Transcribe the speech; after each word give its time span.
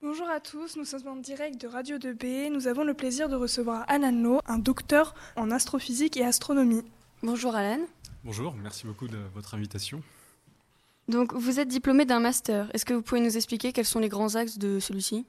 Bonjour 0.00 0.28
à 0.28 0.38
tous, 0.38 0.76
nous 0.76 0.84
sommes 0.84 1.08
en 1.08 1.16
direct 1.16 1.60
de 1.60 1.66
Radio 1.66 1.98
2B. 1.98 2.52
Nous 2.52 2.68
avons 2.68 2.84
le 2.84 2.94
plaisir 2.94 3.28
de 3.28 3.34
recevoir 3.34 3.84
Alan 3.88 4.12
Lowe, 4.12 4.40
un 4.46 4.58
docteur 4.58 5.12
en 5.34 5.50
astrophysique 5.50 6.16
et 6.16 6.24
astronomie. 6.24 6.82
Bonjour 7.24 7.56
Alan. 7.56 7.80
Bonjour, 8.22 8.54
merci 8.54 8.86
beaucoup 8.86 9.08
de 9.08 9.18
votre 9.34 9.56
invitation. 9.56 10.00
Donc 11.08 11.34
vous 11.34 11.58
êtes 11.58 11.66
diplômé 11.66 12.04
d'un 12.04 12.20
master. 12.20 12.70
Est-ce 12.72 12.84
que 12.84 12.94
vous 12.94 13.02
pouvez 13.02 13.20
nous 13.20 13.36
expliquer 13.36 13.72
quels 13.72 13.84
sont 13.84 13.98
les 13.98 14.08
grands 14.08 14.36
axes 14.36 14.56
de 14.56 14.78
celui-ci? 14.78 15.26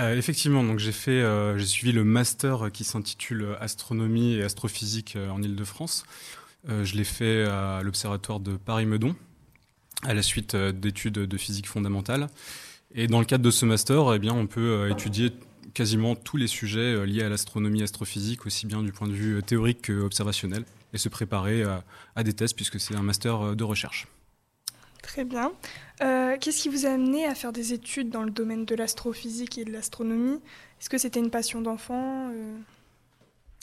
Euh, 0.00 0.16
effectivement, 0.16 0.64
donc 0.64 0.80
j'ai 0.80 0.90
fait, 0.90 1.22
euh, 1.22 1.56
j'ai 1.56 1.66
suivi 1.66 1.92
le 1.92 2.02
master 2.02 2.72
qui 2.72 2.82
s'intitule 2.82 3.56
Astronomie 3.60 4.34
et 4.34 4.42
astrophysique 4.42 5.14
euh, 5.14 5.30
en 5.30 5.40
Île-de-France. 5.44 6.04
je 6.68 6.96
l'ai 6.96 7.04
fait 7.04 7.44
à 7.44 7.82
l'Observatoire 7.84 8.40
de 8.40 8.56
Paris-Meudon, 8.56 9.14
à 10.02 10.12
la 10.12 10.22
suite 10.22 10.56
d'études 10.56 11.20
de 11.20 11.36
physique 11.36 11.68
fondamentale. 11.68 12.26
Et 12.94 13.06
dans 13.06 13.18
le 13.18 13.26
cadre 13.26 13.44
de 13.44 13.50
ce 13.50 13.66
master, 13.66 14.14
eh 14.14 14.18
bien, 14.18 14.32
on 14.32 14.46
peut 14.46 14.88
étudier 14.90 15.32
quasiment 15.74 16.14
tous 16.14 16.36
les 16.36 16.46
sujets 16.46 17.04
liés 17.04 17.22
à 17.22 17.28
l'astronomie 17.28 17.82
astrophysique, 17.82 18.46
aussi 18.46 18.66
bien 18.66 18.82
du 18.82 18.92
point 18.92 19.08
de 19.08 19.12
vue 19.12 19.42
théorique 19.42 19.86
qu'observationnel, 19.86 20.64
et 20.94 20.98
se 20.98 21.08
préparer 21.10 21.62
à 22.14 22.22
des 22.22 22.32
tests 22.32 22.56
puisque 22.56 22.80
c'est 22.80 22.94
un 22.94 23.02
master 23.02 23.54
de 23.54 23.64
recherche. 23.64 24.06
Très 25.06 25.24
bien. 25.24 25.52
Euh, 26.02 26.36
qu'est-ce 26.40 26.62
qui 26.62 26.68
vous 26.68 26.84
a 26.84 26.90
amené 26.90 27.26
à 27.26 27.34
faire 27.36 27.52
des 27.52 27.72
études 27.72 28.10
dans 28.10 28.24
le 28.24 28.30
domaine 28.30 28.64
de 28.64 28.74
l'astrophysique 28.74 29.56
et 29.56 29.64
de 29.64 29.72
l'astronomie? 29.72 30.40
Est-ce 30.80 30.90
que 30.90 30.98
c'était 30.98 31.20
une 31.20 31.30
passion 31.30 31.62
d'enfant 31.62 32.30
euh? 32.32 32.56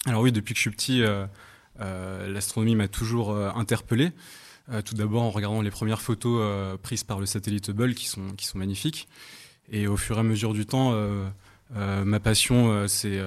Alors 0.06 0.22
oui, 0.22 0.32
depuis 0.32 0.54
que 0.54 0.58
je 0.58 0.62
suis 0.62 0.72
petit, 0.72 1.04
euh, 1.04 1.28
l'astronomie 2.30 2.76
m'a 2.76 2.88
toujours 2.88 3.36
interpellé. 3.58 4.12
Tout 4.86 4.96
d'abord 4.96 5.24
en 5.24 5.30
regardant 5.30 5.62
les 5.62 5.72
premières 5.72 6.02
photos 6.02 6.78
prises 6.82 7.04
par 7.04 7.20
le 7.20 7.26
satellite 7.26 7.70
Hubble 7.70 7.96
qui 7.96 8.08
sont, 8.08 8.30
qui 8.38 8.46
sont 8.46 8.58
magnifiques. 8.58 9.08
Et 9.72 9.88
au 9.88 9.98
fur 9.98 10.18
et 10.18 10.20
à 10.20 10.24
mesure 10.24 10.54
du 10.54 10.66
temps, 10.66 10.94
ma 11.72 12.20
passion 12.20 12.88
s'est 12.88 13.22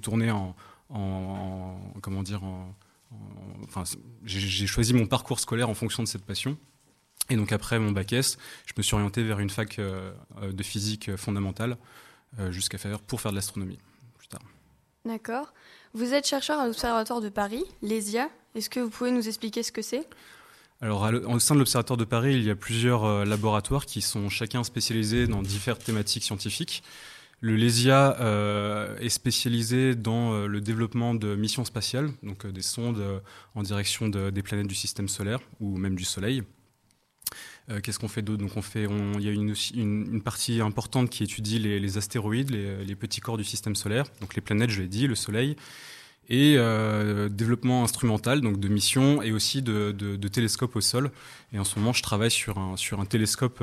tournée 0.00 0.30
en, 0.30 0.54
en, 0.90 1.76
comment 2.00 2.22
dire, 2.22 2.44
en, 2.44 2.74
enfin, 3.64 3.84
j'ai 4.24 4.66
choisi 4.66 4.94
mon 4.94 5.06
parcours 5.06 5.40
scolaire 5.40 5.68
en 5.68 5.74
fonction 5.74 6.02
de 6.02 6.08
cette 6.08 6.24
passion. 6.24 6.56
Et 7.30 7.36
donc 7.36 7.52
après 7.52 7.78
mon 7.78 7.92
bac 7.92 8.12
S, 8.12 8.38
je 8.66 8.72
me 8.76 8.82
suis 8.82 8.94
orienté 8.94 9.22
vers 9.22 9.38
une 9.38 9.50
fac 9.50 9.78
euh, 9.78 10.12
euh, 10.42 10.52
de 10.52 10.62
physique 10.62 11.14
fondamentale 11.16 11.76
euh, 12.38 12.50
jusqu'à 12.50 12.78
faire 12.78 13.00
pour 13.00 13.20
faire 13.20 13.30
de 13.30 13.36
l'astronomie 13.36 13.78
plus 14.18 14.28
tard. 14.28 14.42
D'accord. 15.04 15.52
Vous 15.94 16.14
êtes 16.14 16.26
chercheur 16.26 16.58
à 16.58 16.66
l'Observatoire 16.66 17.20
de 17.20 17.28
Paris, 17.28 17.64
l'ESIA. 17.82 18.28
Est-ce 18.54 18.70
que 18.70 18.80
vous 18.80 18.90
pouvez 18.90 19.10
nous 19.10 19.28
expliquer 19.28 19.62
ce 19.62 19.72
que 19.72 19.82
c'est? 19.82 20.08
Alors, 20.80 21.08
au 21.28 21.38
sein 21.38 21.54
de 21.54 21.60
l'Observatoire 21.60 21.96
de 21.96 22.04
Paris, 22.04 22.34
il 22.34 22.42
y 22.42 22.50
a 22.50 22.56
plusieurs 22.56 23.24
laboratoires 23.24 23.86
qui 23.86 24.02
sont 24.02 24.28
chacun 24.28 24.64
spécialisés 24.64 25.26
dans 25.28 25.42
différentes 25.42 25.84
thématiques 25.84 26.24
scientifiques. 26.24 26.82
Le 27.42 27.56
LESIA 27.56 28.18
euh, 28.20 28.96
est 28.98 29.08
spécialisé 29.08 29.96
dans 29.96 30.32
euh, 30.32 30.46
le 30.46 30.60
développement 30.60 31.12
de 31.12 31.34
missions 31.34 31.64
spatiales, 31.64 32.12
donc 32.22 32.46
euh, 32.46 32.52
des 32.52 32.62
sondes 32.62 33.02
en 33.56 33.64
direction 33.64 34.08
des 34.08 34.42
planètes 34.42 34.68
du 34.68 34.76
système 34.76 35.08
solaire 35.08 35.40
ou 35.58 35.76
même 35.76 35.96
du 35.96 36.04
Soleil. 36.04 36.44
Qu'est-ce 37.82 37.98
qu'on 37.98 38.08
fait 38.08 38.22
d'autre? 38.22 38.42
Donc 38.42 38.56
on 38.56 38.62
fait, 38.62 38.84
il 38.84 39.22
y 39.22 39.28
a 39.28 39.32
une, 39.32 40.22
partie 40.22 40.60
importante 40.60 41.08
qui 41.10 41.22
étudie 41.22 41.58
les, 41.58 41.96
astéroïdes, 41.96 42.50
les, 42.50 42.96
petits 42.96 43.20
corps 43.20 43.36
du 43.36 43.44
système 43.44 43.76
solaire, 43.76 44.04
donc 44.20 44.34
les 44.34 44.42
planètes, 44.42 44.70
je 44.70 44.82
l'ai 44.82 44.88
dit, 44.88 45.06
le 45.06 45.14
Soleil, 45.14 45.56
et 46.28 46.56
développement 47.30 47.84
instrumental, 47.84 48.40
donc 48.40 48.58
de 48.58 48.68
missions 48.68 49.22
et 49.22 49.32
aussi 49.32 49.62
de, 49.62 50.28
télescopes 50.28 50.76
au 50.76 50.80
sol. 50.80 51.12
Et 51.52 51.58
en 51.58 51.64
ce 51.64 51.78
moment, 51.78 51.92
je 51.92 52.02
travaille 52.02 52.32
sur 52.32 52.58
un, 52.58 53.06
télescope, 53.06 53.62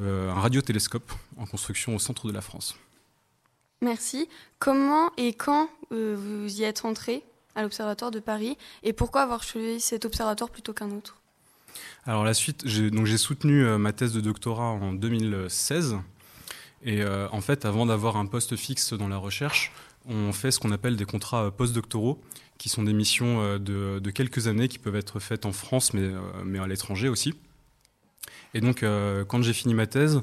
un 0.00 0.34
radiotélescope 0.34 1.12
en 1.36 1.46
construction 1.46 1.96
au 1.96 1.98
centre 1.98 2.28
de 2.28 2.32
la 2.32 2.40
France. 2.40 2.78
Merci. 3.82 4.28
Comment 4.58 5.10
et 5.16 5.34
quand 5.34 5.68
euh, 5.92 6.16
vous 6.16 6.60
y 6.60 6.64
êtes 6.64 6.84
entré 6.84 7.22
à 7.54 7.62
l'Observatoire 7.62 8.10
de 8.10 8.20
Paris? 8.20 8.56
Et 8.82 8.92
pourquoi 8.92 9.22
avoir 9.22 9.42
choisi 9.42 9.80
cet 9.80 10.04
observatoire 10.04 10.50
plutôt 10.50 10.72
qu'un 10.72 10.90
autre? 10.90 11.20
Alors 12.06 12.24
la 12.24 12.34
suite, 12.34 12.62
j'ai, 12.64 13.16
soutenu 13.16 13.64
euh, 13.64 13.78
ma 13.78 13.92
thèse 13.92 14.12
de 14.12 14.20
doctorat 14.20 14.70
en 14.70 14.92
2016 14.92 15.96
et 16.84 17.02
euh, 17.02 17.28
en 17.32 17.40
fait 17.40 17.64
avant 17.64 17.86
d'avoir 17.86 18.16
un 18.16 18.26
poste 18.26 18.56
fixe 18.56 18.92
dans 18.92 19.08
la 19.08 19.16
recherche, 19.16 19.72
on 20.06 20.32
fait 20.32 20.50
ce 20.50 20.60
qu'on 20.60 20.70
appelle 20.70 20.96
des 20.96 21.04
contrats 21.04 21.50
postdoctoraux 21.50 22.20
qui 22.58 22.68
sont 22.68 22.82
des 22.82 22.92
missions 22.92 23.58
de, 23.58 23.98
de, 23.98 24.10
quelques 24.10 24.46
années 24.46 24.68
qui 24.68 24.78
peuvent 24.78 24.96
être 24.96 25.18
faites 25.20 25.44
en 25.44 25.52
France 25.52 25.92
mais, 25.92 26.08
mais 26.44 26.58
à 26.58 26.66
l'étranger 26.66 27.08
aussi. 27.08 27.34
Et 28.54 28.60
donc 28.60 28.84
quand 29.28 29.42
j'ai 29.42 29.52
fini 29.52 29.74
ma 29.74 29.86
thèse, 29.86 30.22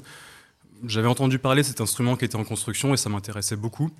j'avais 0.86 1.08
entendu 1.08 1.38
parler 1.38 1.62
de 1.62 1.66
cet 1.66 1.80
instrument 1.80 2.16
qui 2.16 2.24
était 2.24 2.36
en 2.36 2.44
construction 2.44 2.94
et 2.94 2.96
ça 2.96 3.08
m'intéressait 3.08 3.56
beaucoup. 3.56 3.90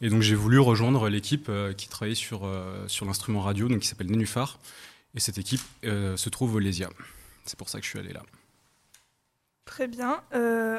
Et 0.00 0.08
donc 0.08 0.22
j'ai 0.22 0.34
voulu 0.34 0.58
rejoindre 0.58 1.08
l'équipe 1.08 1.46
euh, 1.48 1.72
qui 1.72 1.88
travaillait 1.88 2.14
sur, 2.14 2.44
euh, 2.44 2.84
sur 2.86 3.06
l'instrument 3.06 3.40
radio, 3.40 3.68
donc 3.68 3.80
qui 3.80 3.88
s'appelle 3.88 4.10
Nénuphar. 4.10 4.58
Et 5.14 5.20
cette 5.20 5.38
équipe 5.38 5.60
euh, 5.84 6.16
se 6.16 6.28
trouve 6.28 6.54
au 6.54 6.58
Lésia. 6.58 6.88
C'est 7.44 7.58
pour 7.58 7.68
ça 7.68 7.78
que 7.78 7.84
je 7.84 7.90
suis 7.90 7.98
allé 7.98 8.12
là. 8.12 8.22
Très 9.64 9.86
bien. 9.86 10.20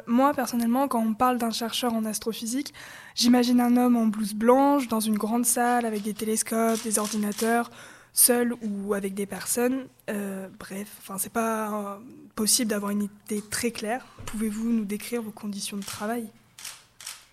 moi, 0.06 0.34
personnellement, 0.34 0.90
quand 0.90 1.02
on 1.02 1.14
parle 1.14 1.38
d'un 1.38 1.52
chercheur 1.52 1.94
en 1.94 2.04
astrophysique, 2.04 2.74
j'imagine 3.16 3.62
un 3.62 3.78
homme 3.78 3.96
en 3.96 4.08
blouse 4.08 4.34
blanche, 4.34 4.90
dans 4.90 5.00
une 5.00 5.18
grande 5.18 5.46
salle, 5.46 5.86
avec 5.86 6.02
des 6.02 6.14
télescopes, 6.14 6.84
des 6.84 7.00
ordinateurs, 7.00 7.72
seul 8.14 8.54
ou 8.62 8.94
avec 8.94 9.14
des 9.14 9.26
personnes. 9.26 9.88
Euh, 10.10 10.48
bref, 10.60 10.88
enfin, 11.00 11.18
c'est 11.18 11.32
pas 11.32 11.96
euh, 11.96 12.00
possible 12.36 12.70
d'avoir 12.70 12.92
une 12.92 13.04
idée 13.04 13.42
très 13.42 13.72
claire. 13.72 14.06
Pouvez-vous 14.26 14.70
nous 14.72 14.86
décrire 14.86 15.22
vos 15.22 15.32
conditions 15.32 15.78
de 15.78 15.84
travail? 15.84 16.28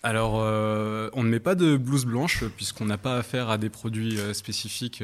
Alors, 0.01 0.39
euh, 0.39 1.09
on 1.13 1.23
ne 1.23 1.29
met 1.29 1.39
pas 1.39 1.55
de 1.55 1.75
blouse 1.75 2.05
blanche 2.05 2.43
puisqu'on 2.55 2.85
n'a 2.85 2.97
pas 2.97 3.17
affaire 3.17 3.49
à 3.49 3.57
des 3.57 3.69
produits 3.69 4.17
spécifiques 4.33 5.03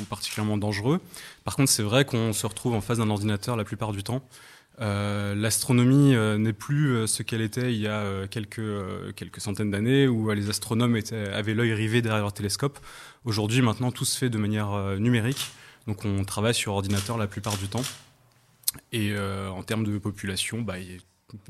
ou 0.00 0.04
particulièrement 0.04 0.56
dangereux. 0.56 1.00
Par 1.44 1.56
contre, 1.56 1.70
c'est 1.70 1.82
vrai 1.82 2.04
qu'on 2.04 2.32
se 2.32 2.46
retrouve 2.46 2.74
en 2.74 2.80
face 2.80 2.98
d'un 2.98 3.10
ordinateur 3.10 3.56
la 3.56 3.64
plupart 3.64 3.92
du 3.92 4.04
temps. 4.04 4.22
L'astronomie 4.78 6.14
n'est 6.38 6.52
plus 6.52 7.08
ce 7.08 7.24
qu'elle 7.24 7.40
était 7.40 7.72
il 7.72 7.80
y 7.80 7.88
a 7.88 8.28
quelques, 8.28 8.60
quelques 9.16 9.40
centaines 9.40 9.72
d'années 9.72 10.06
où 10.06 10.30
les 10.30 10.48
astronomes 10.48 11.00
avaient 11.32 11.54
l'œil 11.54 11.72
rivé 11.74 12.00
derrière 12.00 12.22
leur 12.22 12.32
télescope. 12.32 12.78
Aujourd'hui, 13.26 13.60
maintenant, 13.60 13.90
tout 13.90 14.04
se 14.04 14.16
fait 14.16 14.30
de 14.30 14.38
manière 14.38 14.72
euh, 14.72 14.98
numérique. 14.98 15.50
Donc, 15.88 16.04
on 16.04 16.24
travaille 16.24 16.54
sur 16.54 16.72
ordinateur 16.74 17.18
la 17.18 17.26
plupart 17.26 17.56
du 17.58 17.66
temps. 17.66 17.82
Et 18.92 19.10
euh, 19.10 19.50
en 19.50 19.64
termes 19.64 19.82
de 19.82 19.98
population, 19.98 20.62
bah, 20.62 20.78
il 20.78 21.00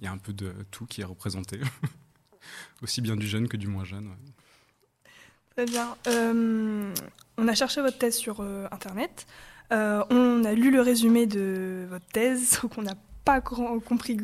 y, 0.00 0.06
a 0.06 0.10
un 0.10 0.16
peu 0.16 0.32
de 0.32 0.54
tout 0.70 0.86
qui 0.86 1.02
est 1.02 1.04
représenté. 1.04 1.60
Aussi 2.82 3.00
bien 3.00 3.16
du 3.16 3.26
jeune 3.26 3.48
que 3.48 3.56
du 3.56 3.66
moins 3.66 3.84
jeune. 3.84 4.10
Très 5.54 5.64
bien. 5.64 5.96
Euh, 6.06 6.92
on 7.38 7.48
a 7.48 7.54
cherché 7.54 7.80
votre 7.80 7.98
thèse 7.98 8.16
sur 8.16 8.40
Internet. 8.70 9.26
on 9.70 10.44
a 10.44 10.52
lu 10.52 10.70
le 10.70 10.80
résumé 10.80 11.26
de 11.26 11.86
votre 11.88 12.06
thèse, 12.06 12.58
donc 12.62 12.78
on 12.78 12.82
n'a 12.82 12.96
pas 13.24 13.40
compris 13.40 14.18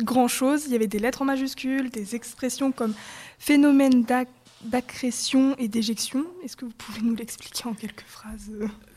grand-chose. 0.00 0.64
Il 0.66 0.72
y 0.72 0.76
avait 0.76 0.86
des 0.86 0.98
lettres 0.98 1.22
en 1.22 1.24
majuscules, 1.24 1.90
des 1.90 2.14
expressions 2.14 2.72
comme 2.72 2.94
phénomène 3.38 4.04
d'accrétion 4.64 5.56
et 5.58 5.68
d'éjection. 5.68 6.24
Est-ce 6.44 6.56
que 6.56 6.64
vous 6.64 6.72
pouvez 6.76 7.02
nous 7.02 7.14
l'expliquer 7.14 7.66
en 7.66 7.74
quelques 7.74 8.06
phrases 8.06 8.50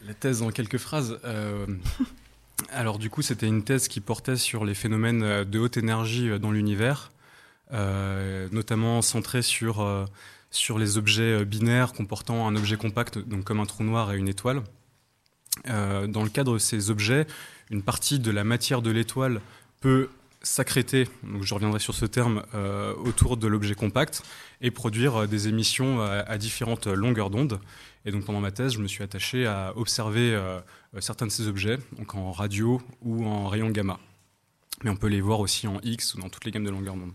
La 0.05 0.13
thèse 0.13 0.41
en 0.41 0.51
quelques 0.51 0.77
phrases. 0.77 1.19
Euh, 1.25 1.65
alors 2.69 2.99
du 2.99 3.09
coup, 3.09 3.21
c'était 3.21 3.47
une 3.47 3.63
thèse 3.63 3.87
qui 3.87 4.01
portait 4.01 4.37
sur 4.37 4.65
les 4.65 4.75
phénomènes 4.75 5.23
euh, 5.23 5.45
de 5.45 5.59
haute 5.59 5.77
énergie 5.77 6.29
euh, 6.29 6.39
dans 6.39 6.51
l'univers, 6.51 7.11
notamment 7.71 9.01
centrée 9.01 9.41
sur, 9.41 10.07
sur 10.51 10.77
les 10.77 10.97
objets 10.97 11.45
binaires 11.45 11.93
comportant 11.93 12.47
un 12.47 12.55
objet 12.55 12.77
compact, 12.77 13.17
donc 13.17 13.43
comme 13.43 13.59
un 13.59 13.65
trou 13.65 13.83
noir 13.83 14.13
et 14.13 14.17
une 14.17 14.27
étoile. 14.27 14.63
dans 15.65 16.23
le 16.23 16.29
cadre 16.29 16.53
de 16.53 16.59
ces 16.59 16.89
objets, 16.89 17.27
une 17.69 17.81
partie 17.81 18.19
de 18.19 18.31
la 18.31 18.43
matière 18.43 18.81
de 18.81 18.91
l'étoile 18.91 19.41
peut 19.81 20.09
s'accréter, 20.45 21.07
donc 21.23 21.43
je 21.43 21.53
reviendrai 21.53 21.79
sur 21.79 21.95
ce 21.95 22.05
terme, 22.05 22.43
euh, 22.53 22.93
autour 22.95 23.37
de 23.37 23.47
l'objet 23.47 23.73
compact 23.73 24.23
et 24.61 24.71
produire 24.71 25.23
euh, 25.23 25.27
des 25.27 25.47
émissions 25.47 26.01
à, 26.01 26.37
différentes 26.37 26.87
longueurs 26.87 27.29
d'onde. 27.29 27.59
Et 28.05 28.11
donc 28.11 28.25
pendant 28.25 28.39
ma 28.39 28.51
thèse, 28.51 28.73
je 28.73 28.79
me 28.79 28.87
suis 28.87 29.03
attaché 29.03 29.47
à 29.47 29.73
observer 29.75 30.33
euh, 30.33 30.59
certains 30.99 31.25
de 31.25 31.31
ces 31.31 31.47
objets, 31.47 31.79
donc 31.97 32.13
en 32.15 32.31
radio 32.31 32.81
ou 33.01 33.25
en 33.25 33.47
rayon 33.47 33.69
gamma. 33.69 33.99
Mais 34.85 34.89
on 34.89 34.95
peut 34.95 35.07
les 35.07 35.19
voir 35.19 35.41
aussi 35.41 35.67
en 35.67 35.81
X 35.81 36.13
ou 36.13 36.21
dans 36.21 36.29
toutes 36.29 36.45
les 36.45 36.51
gammes 36.51 36.63
de 36.63 36.69
longueur 36.69 36.95
d'onde. 36.95 37.11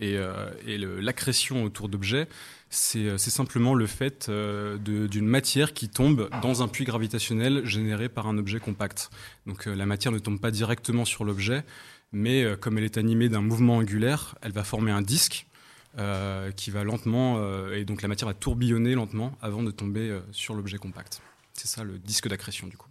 Et, 0.00 0.18
et 0.66 0.76
l'accrétion 0.76 1.62
autour 1.62 1.88
d'objets, 1.88 2.26
c'est 2.68 3.16
simplement 3.18 3.74
le 3.74 3.86
fait 3.86 4.28
d'une 4.28 5.26
matière 5.26 5.72
qui 5.72 5.88
tombe 5.88 6.28
dans 6.42 6.64
un 6.64 6.68
puits 6.68 6.84
gravitationnel 6.84 7.64
généré 7.64 8.08
par 8.08 8.26
un 8.26 8.36
objet 8.36 8.58
compact. 8.58 9.10
Donc 9.46 9.66
la 9.66 9.86
matière 9.86 10.10
ne 10.10 10.18
tombe 10.18 10.40
pas 10.40 10.50
directement 10.50 11.04
sur 11.04 11.24
l'objet, 11.24 11.62
mais 12.14 12.44
euh, 12.44 12.56
comme 12.56 12.78
elle 12.78 12.84
est 12.84 12.96
animée 12.96 13.28
d'un 13.28 13.42
mouvement 13.42 13.76
angulaire, 13.76 14.36
elle 14.40 14.52
va 14.52 14.64
former 14.64 14.92
un 14.92 15.02
disque 15.02 15.46
euh, 15.98 16.52
qui 16.52 16.70
va 16.70 16.84
lentement, 16.84 17.36
euh, 17.38 17.76
et 17.76 17.84
donc 17.84 18.02
la 18.02 18.08
matière 18.08 18.28
va 18.28 18.34
tourbillonner 18.34 18.94
lentement 18.94 19.36
avant 19.42 19.62
de 19.62 19.70
tomber 19.70 20.18
sur 20.30 20.54
l'objet 20.54 20.78
compact. 20.78 21.20
C'est 21.52 21.68
ça 21.68 21.84
le 21.84 21.98
disque 21.98 22.28
d'accrétion 22.28 22.66
du 22.66 22.76
coup. 22.76 22.88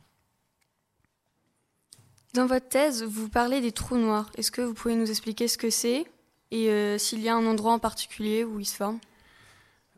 Dans 2.33 2.47
votre 2.47 2.68
thèse, 2.68 3.03
vous 3.03 3.30
parlez 3.30 3.62
des 3.62 3.71
trous 3.71 3.97
noirs. 3.97 4.31
Est-ce 4.38 4.51
que 4.51 4.62
vous 4.62 4.74
pouvez 4.74 4.95
nous 4.95 5.09
expliquer 5.09 5.47
ce 5.47 5.57
que 5.57 5.69
c'est 5.69 6.06
et 6.51 6.97
s'il 7.00 7.21
y 7.21 7.30
a 7.30 7.35
un 7.35 7.45
endroit 7.45 7.74
en 7.74 7.80
particulier 7.80 8.44
où 8.44 8.59
ils 8.59 8.65
se 8.65 8.75
forment? 8.75 9.00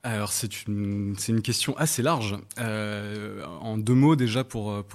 Alors 0.05 0.31
c'est 0.31 0.67
une, 0.67 1.15
question 1.43 1.75
assez 1.77 2.03
large. 2.03 2.37
Euh, 2.59 3.43
en 3.59 3.75
deux 3.75 3.95
mots 3.95 4.15
déjà, 4.15 4.43
pour, 4.43 4.85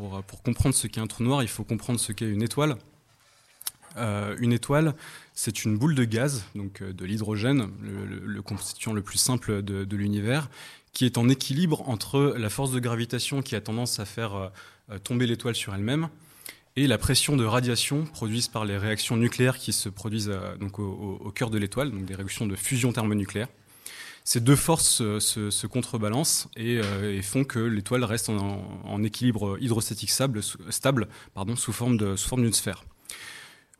comprendre 0.44 0.72
ce 0.72 0.86
qu'est 0.86 1.00
un 1.00 1.08
trou 1.08 1.24
noir, 1.24 1.42
il 1.42 1.48
faut 1.48 1.64
comprendre 1.64 1.98
ce 1.98 2.12
qu'est 2.12 2.30
une 2.30 2.42
étoile. 2.42 2.76
Euh, 3.96 4.36
une 4.38 4.52
étoile, 4.52 4.94
c'est 5.34 5.64
une 5.64 5.76
boule 5.76 5.96
de 5.96 6.04
gaz, 6.04 6.44
donc 6.54 6.80
euh, 6.80 6.92
de 6.92 7.04
l'hydrogène, 7.04 7.70
le, 7.82 8.40
constituant 8.40 8.92
le 8.92 9.02
plus 9.02 9.18
simple 9.18 9.62
de 9.62 9.96
l'univers, 9.96 10.48
qui 10.92 11.06
est 11.06 11.18
en 11.18 11.28
équilibre 11.28 11.88
entre 11.88 12.36
la 12.38 12.48
force 12.48 12.70
de 12.70 12.78
gravitation 12.78 13.42
qui 13.42 13.56
a 13.56 13.60
tendance 13.60 13.98
à 13.98 14.04
faire 14.04 14.52
tomber 15.02 15.26
l'étoile 15.26 15.56
sur 15.56 15.74
elle-même 15.74 16.08
et 16.80 16.86
la 16.86 16.96
pression 16.96 17.36
de 17.36 17.44
radiation 17.44 18.04
produite 18.04 18.50
par 18.50 18.64
les 18.64 18.78
réactions 18.78 19.16
nucléaires 19.16 19.58
qui 19.58 19.72
se 19.72 19.90
produisent 19.90 20.32
donc 20.58 20.78
au, 20.78 21.30
cœur 21.34 21.50
de 21.50 21.58
l'étoile, 21.58 21.90
donc 21.90 22.06
des 22.06 22.14
réactions 22.14 22.46
de 22.46 22.56
fusion 22.56 22.90
thermonucléaire. 22.90 23.48
Ces 24.24 24.40
deux 24.40 24.56
forces 24.56 25.02
se, 25.18 25.66
contrebalancent 25.66 26.48
euh, 26.58 27.18
et, 27.18 27.22
font 27.22 27.44
que 27.44 27.58
l'étoile 27.58 28.04
reste 28.04 28.30
en, 28.30 29.02
équilibre 29.02 29.58
hydrostatique 29.60 30.10
stable, 30.10 30.40
sous 30.42 31.72
forme 31.72 31.96
d'une 31.98 32.52
sphère. 32.52 32.84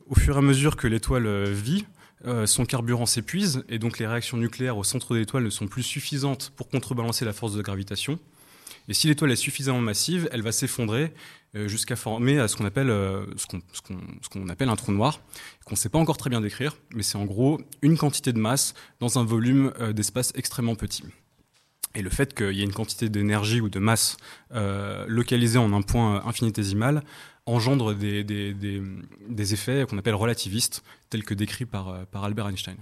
Au 0.06 0.14
fur 0.14 0.35
et 0.35 0.38
à 0.38 0.43
mesure 0.43 0.76
que 0.76 0.87
l'étoile 0.87 1.26
euh, 1.26 1.44
vit, 1.44 1.87
euh, 2.26 2.44
son 2.44 2.67
carburant 2.67 3.06
s'épuise 3.06 3.64
et 3.70 3.79
donc 3.79 3.99
les 3.99 4.06
réactions 4.06 4.37
nucléaires 4.37 4.76
au 4.76 4.85
centre 4.85 5.14
de 5.14 5.20
l'étoile 5.20 5.44
ne 5.44 5.50
sont 5.50 5.69
plus 5.69 5.82
suffisantes 5.82 6.52
pour 6.56 6.69
contrebalancer 6.69 7.25
la 7.25 7.32
force 7.32 7.55
de 7.55 7.62
gravitation. 7.62 8.19
Et 8.88 8.94
si 8.94 9.06
l'étoile 9.06 9.31
est 9.32 9.37
suffisamment 9.37 9.81
massive, 9.81 10.28
elle 10.32 10.43
va 10.43 10.52
s'effondrer 10.52 11.12
euh, 11.56 11.67
jusqu'à 11.67 11.96
former 11.96 12.46
ce 12.46 12.55
qu'on 12.55 12.64
appelle, 12.64 12.90
euh, 12.90 13.26
ce 13.37 13.46
qu'on 14.28 14.49
appelle 14.49 14.69
un 14.69 14.76
trou 14.76 14.93
noir, 14.93 15.20
qu'on 15.64 15.75
ne 15.75 15.76
sait 15.76 15.88
pas 15.88 15.99
encore 15.99 16.17
très 16.17 16.31
bien 16.31 16.40
décrire, 16.40 16.76
mais 16.94 17.02
c'est 17.02 17.19
en 17.19 17.25
gros 17.25 17.61
une 17.82 17.99
quantité 17.99 18.32
de 18.32 18.38
masse 18.38 18.75
dans 19.00 19.19
un 19.19 19.25
volume 19.25 19.72
euh, 19.81 19.93
d'espace 19.93 20.32
extrêmement 20.37 20.76
petit. 20.76 21.02
Et 21.96 22.02
le 22.02 22.11
fait 22.11 22.34
qu'il 22.34 22.52
y 22.52 22.61
ait 22.61 22.64
une 22.64 22.72
quantité 22.72 23.08
d'énergie 23.08 23.61
ou 23.61 23.69
de 23.69 23.81
masse 23.81 24.17
localisée 25.08 25.58
en 25.58 25.73
un 25.73 25.82
point 25.82 26.25
infinitésimal 26.25 27.02
engendre 27.46 27.96
des, 27.96 28.23
des, 28.23 29.52
effets 29.52 29.84
qu'on 29.88 29.99
appelle 29.99 30.14
relativistes, 30.14 30.84
tels 31.08 31.25
que 31.25 31.34
décrits 31.34 31.66
par, 31.66 32.06
par 32.06 32.23
Albert 32.23 32.46
Einstein. 32.46 32.76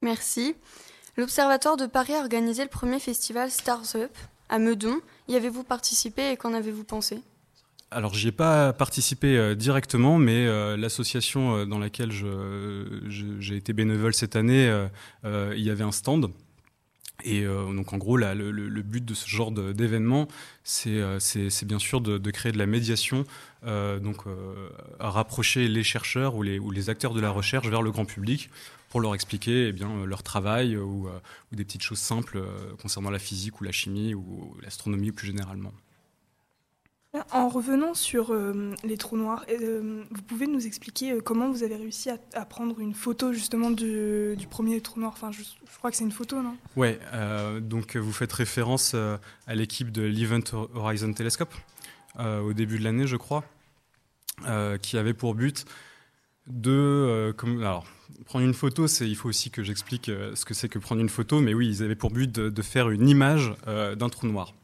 Merci. 0.00 0.56
L'Observatoire 1.18 1.76
de 1.76 1.86
Paris 1.86 2.14
a 2.14 2.20
organisé 2.20 2.62
le 2.62 2.70
premier 2.70 2.98
festival 2.98 3.50
Stars 3.50 3.96
Up 3.96 4.10
à 4.48 4.58
Meudon. 4.58 4.96
Y 5.28 5.36
avez-vous 5.36 5.62
participé 5.62 6.30
et 6.30 6.36
qu'en 6.38 6.54
avez-vous 6.54 6.84
pensé? 6.84 7.20
Alors, 7.90 8.14
j'y 8.14 8.28
ai 8.28 8.32
pas 8.32 8.72
participé 8.72 9.36
euh, 9.36 9.54
directement, 9.54 10.16
mais 10.16 10.46
euh, 10.46 10.78
l'association 10.78 11.56
euh, 11.56 11.64
dans 11.66 11.78
laquelle 11.78 12.10
j'ai 12.10 13.56
été 13.56 13.74
bénévole 13.74 14.14
cette 14.14 14.36
année, 14.36 14.72
il 15.24 15.60
y 15.60 15.68
avait 15.68 15.84
un 15.84 15.92
stand. 15.92 16.30
Et 17.24 17.44
donc, 17.44 17.92
en 17.92 17.98
gros, 17.98 18.16
le, 18.16 18.82
but 18.82 19.04
de 19.04 19.14
ce 19.14 19.28
genre 19.28 19.52
d'événement, 19.52 20.26
c'est 20.64 20.98
bien 21.64 21.78
sûr 21.78 22.00
de, 22.00 22.30
créer 22.30 22.50
de 22.50 22.58
la 22.58 22.66
médiation, 22.66 23.24
donc 23.64 24.24
à 24.98 25.10
rapprocher 25.10 25.68
les 25.68 25.84
chercheurs 25.84 26.34
ou 26.34 26.42
les 26.42 26.90
acteurs 26.90 27.14
de 27.14 27.20
la 27.20 27.30
recherche 27.30 27.68
vers 27.68 27.82
le 27.82 27.92
grand 27.92 28.06
public 28.06 28.50
pour 28.92 29.00
leur 29.00 29.14
expliquer 29.14 29.68
eh 29.68 29.72
bien, 29.72 29.90
euh, 29.90 30.04
leur 30.04 30.22
travail 30.22 30.74
euh, 30.74 30.82
ou, 30.82 31.08
des 31.50 31.64
petites 31.64 31.80
choses 31.80 31.98
simples 31.98 32.36
euh, 32.36 32.76
concernant 32.82 33.08
la 33.08 33.18
physique 33.18 33.58
ou 33.62 33.64
la 33.64 33.72
chimie 33.72 34.12
ou 34.12 34.54
l'astronomie 34.62 35.12
plus 35.12 35.28
généralement. 35.28 35.72
En 37.30 37.48
revenant 37.48 37.94
sur 37.94 38.34
les 38.84 38.96
trous 38.96 39.18
noirs, 39.18 39.44
vous 39.50 40.22
pouvez 40.22 40.46
nous 40.46 40.66
expliquer 40.66 41.18
comment 41.22 41.50
vous 41.50 41.62
avez 41.62 41.76
réussi 41.76 42.08
à, 42.08 42.44
prendre 42.46 42.80
une 42.80 42.94
photo 42.94 43.34
justement 43.34 43.70
du, 43.70 44.34
premier 44.48 44.80
trou 44.80 44.98
noir? 44.98 45.12
Enfin, 45.14 45.30
je, 45.30 45.42
crois 45.76 45.90
que 45.90 45.96
c'est 45.98 46.04
une 46.04 46.10
photo, 46.10 46.40
non? 46.40 46.56
Ouais, 46.74 46.98
donc 47.60 47.98
vous 47.98 48.12
faites 48.14 48.32
référence 48.32 48.94
à 48.94 49.54
l'équipe 49.54 49.92
de 49.92 50.00
l'Event 50.00 50.40
Horizon 50.74 51.12
Telescope 51.12 51.54
au 52.18 52.54
début 52.54 52.78
de 52.78 52.84
l'année, 52.84 53.06
je 53.06 53.16
crois, 53.18 53.44
qui 54.80 54.96
avait 54.96 55.12
pour 55.12 55.34
but 55.34 55.66
de... 56.46 57.34
Comme, 57.36 57.60
alors, 57.60 57.86
prendre 58.22 58.44
une 58.44 58.54
photo, 58.54 58.86
c'est, 58.86 59.08
il 59.08 59.16
faut 59.16 59.28
aussi 59.28 59.50
que 59.50 59.62
j'explique 59.62 60.08
euh, 60.08 60.34
ce 60.34 60.44
que 60.44 60.54
c'est 60.54 60.68
que 60.68 60.78
prendre 60.78 61.00
une 61.00 61.08
photo, 61.08 61.40
mais 61.40 61.54
oui, 61.54 61.68
ils 61.68 61.82
avaient 61.82 61.94
pour 61.94 62.10
but 62.10 62.30
de, 62.30 62.62
faire 62.62 62.90
une 62.90 63.08
image 63.08 63.52
euh, 63.66 63.94
d'un 63.94 64.08
trou 64.08 64.26
noir. 64.26 64.54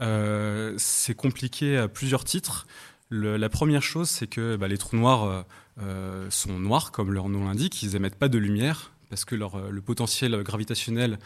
Euh, 0.00 0.74
c'est 0.78 1.14
compliqué 1.14 1.76
à 1.76 1.88
plusieurs 1.88 2.24
titres. 2.24 2.66
la 3.10 3.48
première 3.48 3.82
chose, 3.82 4.08
c'est 4.08 4.26
que 4.26 4.56
bah, 4.56 4.68
les 4.68 4.78
trous 4.78 4.96
noirs 4.96 5.44
sont 6.28 6.58
noirs, 6.58 6.92
comme 6.92 7.12
leur 7.12 7.28
nom 7.28 7.44
l'indique, 7.44 7.82
ils 7.82 7.96
émettent 7.96 8.16
pas 8.16 8.28
de 8.28 8.38
lumière, 8.38 8.92
parce 9.08 9.24
que 9.24 9.34
leur, 9.34 9.70
le 9.70 9.80
potentiel 9.80 10.42
gravitationnel 10.42 11.18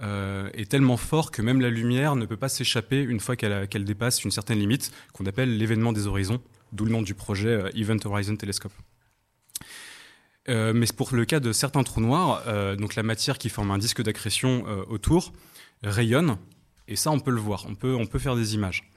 est 0.00 0.70
tellement 0.70 0.96
fort 0.96 1.30
que 1.30 1.42
même 1.42 1.60
la 1.60 1.70
lumière 1.70 2.16
ne 2.16 2.26
peut 2.26 2.36
pas 2.36 2.48
s'échapper 2.48 3.00
une 3.02 3.20
fois 3.20 3.36
qu'elle 3.36 3.84
dépasse 3.84 4.24
une 4.24 4.30
certaine 4.30 4.58
limite, 4.58 4.92
qu'on 5.12 5.26
appelle 5.26 5.56
l'événement 5.56 5.92
des 5.92 6.06
horizons, 6.06 6.40
d'où 6.72 6.84
le 6.84 6.92
nom 6.92 7.02
du 7.02 7.14
projet 7.14 7.70
Event 7.74 7.98
Horizon 8.04 8.36
Telescope. 8.36 8.72
Euh, 10.48 10.72
mais 10.72 10.86
pour 10.96 11.14
le 11.14 11.24
cas 11.24 11.40
de 11.40 11.52
certains 11.52 11.84
trous 11.84 12.00
noirs, 12.00 12.42
euh, 12.46 12.74
donc 12.74 12.96
la 12.96 13.02
matière 13.02 13.38
qui 13.38 13.48
forme 13.48 13.70
un 13.70 13.78
disque 13.78 14.02
d'accrétion 14.02 14.64
euh, 14.66 14.84
autour 14.88 15.32
rayonne, 15.84 16.36
et 16.88 16.96
ça 16.96 17.10
on 17.10 17.20
peut 17.20 17.30
le 17.30 17.40
voir, 17.40 17.64
on 17.68 17.74
peut, 17.74 17.94
on 17.94 18.06
peut 18.06 18.18
faire 18.18 18.34
des 18.34 18.54
images. 18.54 18.90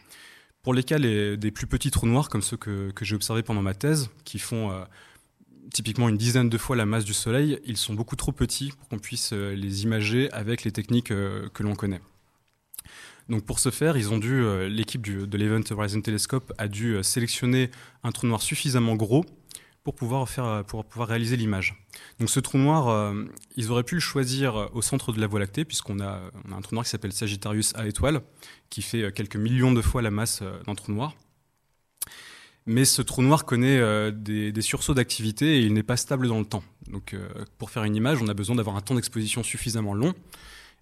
Pour 0.64 0.74
les 0.74 0.84
cas 0.84 0.98
des 0.98 1.52
plus 1.54 1.68
petits 1.68 1.92
trous 1.92 2.08
noirs, 2.08 2.28
comme 2.28 2.42
ceux 2.42 2.58
que, 2.58 2.92
j'ai 3.02 3.16
observés 3.16 3.44
pendant 3.44 3.62
ma 3.62 3.76
thèse, 3.76 4.10
qui 4.24 4.40
font 4.40 4.74
typiquement 5.72 6.10
une 6.10 6.18
dizaine 6.18 6.50
de 6.50 6.58
fois 6.58 6.76
la 6.76 6.88
masse 6.88 7.06
du 7.06 7.14
Soleil, 7.14 7.60
ils 7.66 7.78
sont 7.78 7.94
beaucoup 7.94 8.16
trop 8.16 8.32
petits 8.32 8.72
pour 8.72 8.90
qu'on 8.90 8.98
puisse 8.98 9.32
les 9.32 9.84
imager 9.84 10.32
avec 10.32 10.64
les 10.64 10.72
techniques 10.72 11.10
que 11.10 11.62
l'on 11.64 11.76
connaît. 11.76 12.02
Donc 13.30 13.46
pour 13.46 13.60
ce 13.60 13.70
faire, 13.70 13.96
ils 13.96 14.12
ont 14.12 14.18
dû, 14.18 14.44
l'équipe 14.68 15.06
de 15.06 15.38
l'Event 15.38 15.62
Horizon 15.70 16.02
Telescope 16.02 16.52
a 16.58 16.68
dû 16.68 16.98
sélectionner 17.04 17.70
un 18.04 18.12
trou 18.12 18.26
noir 18.26 18.42
suffisamment 18.42 18.96
gros 18.96 19.24
pour 19.86 19.94
pouvoir, 19.94 20.28
faire, 20.28 20.66
pouvoir 20.66 21.08
réaliser 21.08 21.38
l'image. 21.38 21.76
Donc 22.20 22.32
ce 22.32 22.40
trou 22.40 22.58
noir, 22.58 22.90
euh, 22.90 23.24
ils 23.56 23.70
auraient 23.70 23.84
pu 23.84 23.94
le 23.94 24.02
choisir 24.02 24.56
euh, 24.56 24.68
au 24.74 24.82
centre 24.82 25.14
de 25.14 25.22
la 25.22 25.28
Voie 25.28 25.40
lactée, 25.40 25.64
puisqu'on 25.64 26.00
a, 26.00 26.22
un 26.52 26.62
trou 26.62 26.74
noir 26.74 26.84
qui 26.84 26.90
s'appelle 26.90 27.14
Sagittarius 27.14 27.72
A 27.76 27.86
étoile, 27.88 28.22
qui 28.72 28.82
fait 28.82 29.04
euh, 29.04 29.12
quelques 29.12 29.36
millions 29.36 29.72
de 29.72 29.84
fois 29.84 30.02
la 30.02 30.10
masse 30.10 30.42
d'un 30.66 30.74
trou 30.74 30.92
noir. 30.92 31.14
Mais 32.66 32.84
ce 32.84 33.04
trou 33.04 33.22
noir 33.22 33.46
connaît 33.46 34.12
des, 34.12 34.52
des, 34.52 34.62
sursauts 34.64 34.96
d'activité 34.96 35.60
et 35.60 35.62
il 35.62 35.74
n'est 35.74 35.84
pas 35.84 35.98
stable 35.98 36.28
dans 36.28 36.40
le 36.40 36.46
temps. 36.46 36.64
Donc 36.88 37.16
pour 37.60 37.70
faire 37.70 37.84
une 37.84 37.96
image, 37.96 38.24
on 38.24 38.28
a 38.28 38.34
besoin 38.34 38.56
d'avoir 38.56 38.76
un 38.76 38.82
temps 38.82 38.96
d'exposition 38.96 39.44
suffisamment 39.44 39.94
long. 39.94 40.16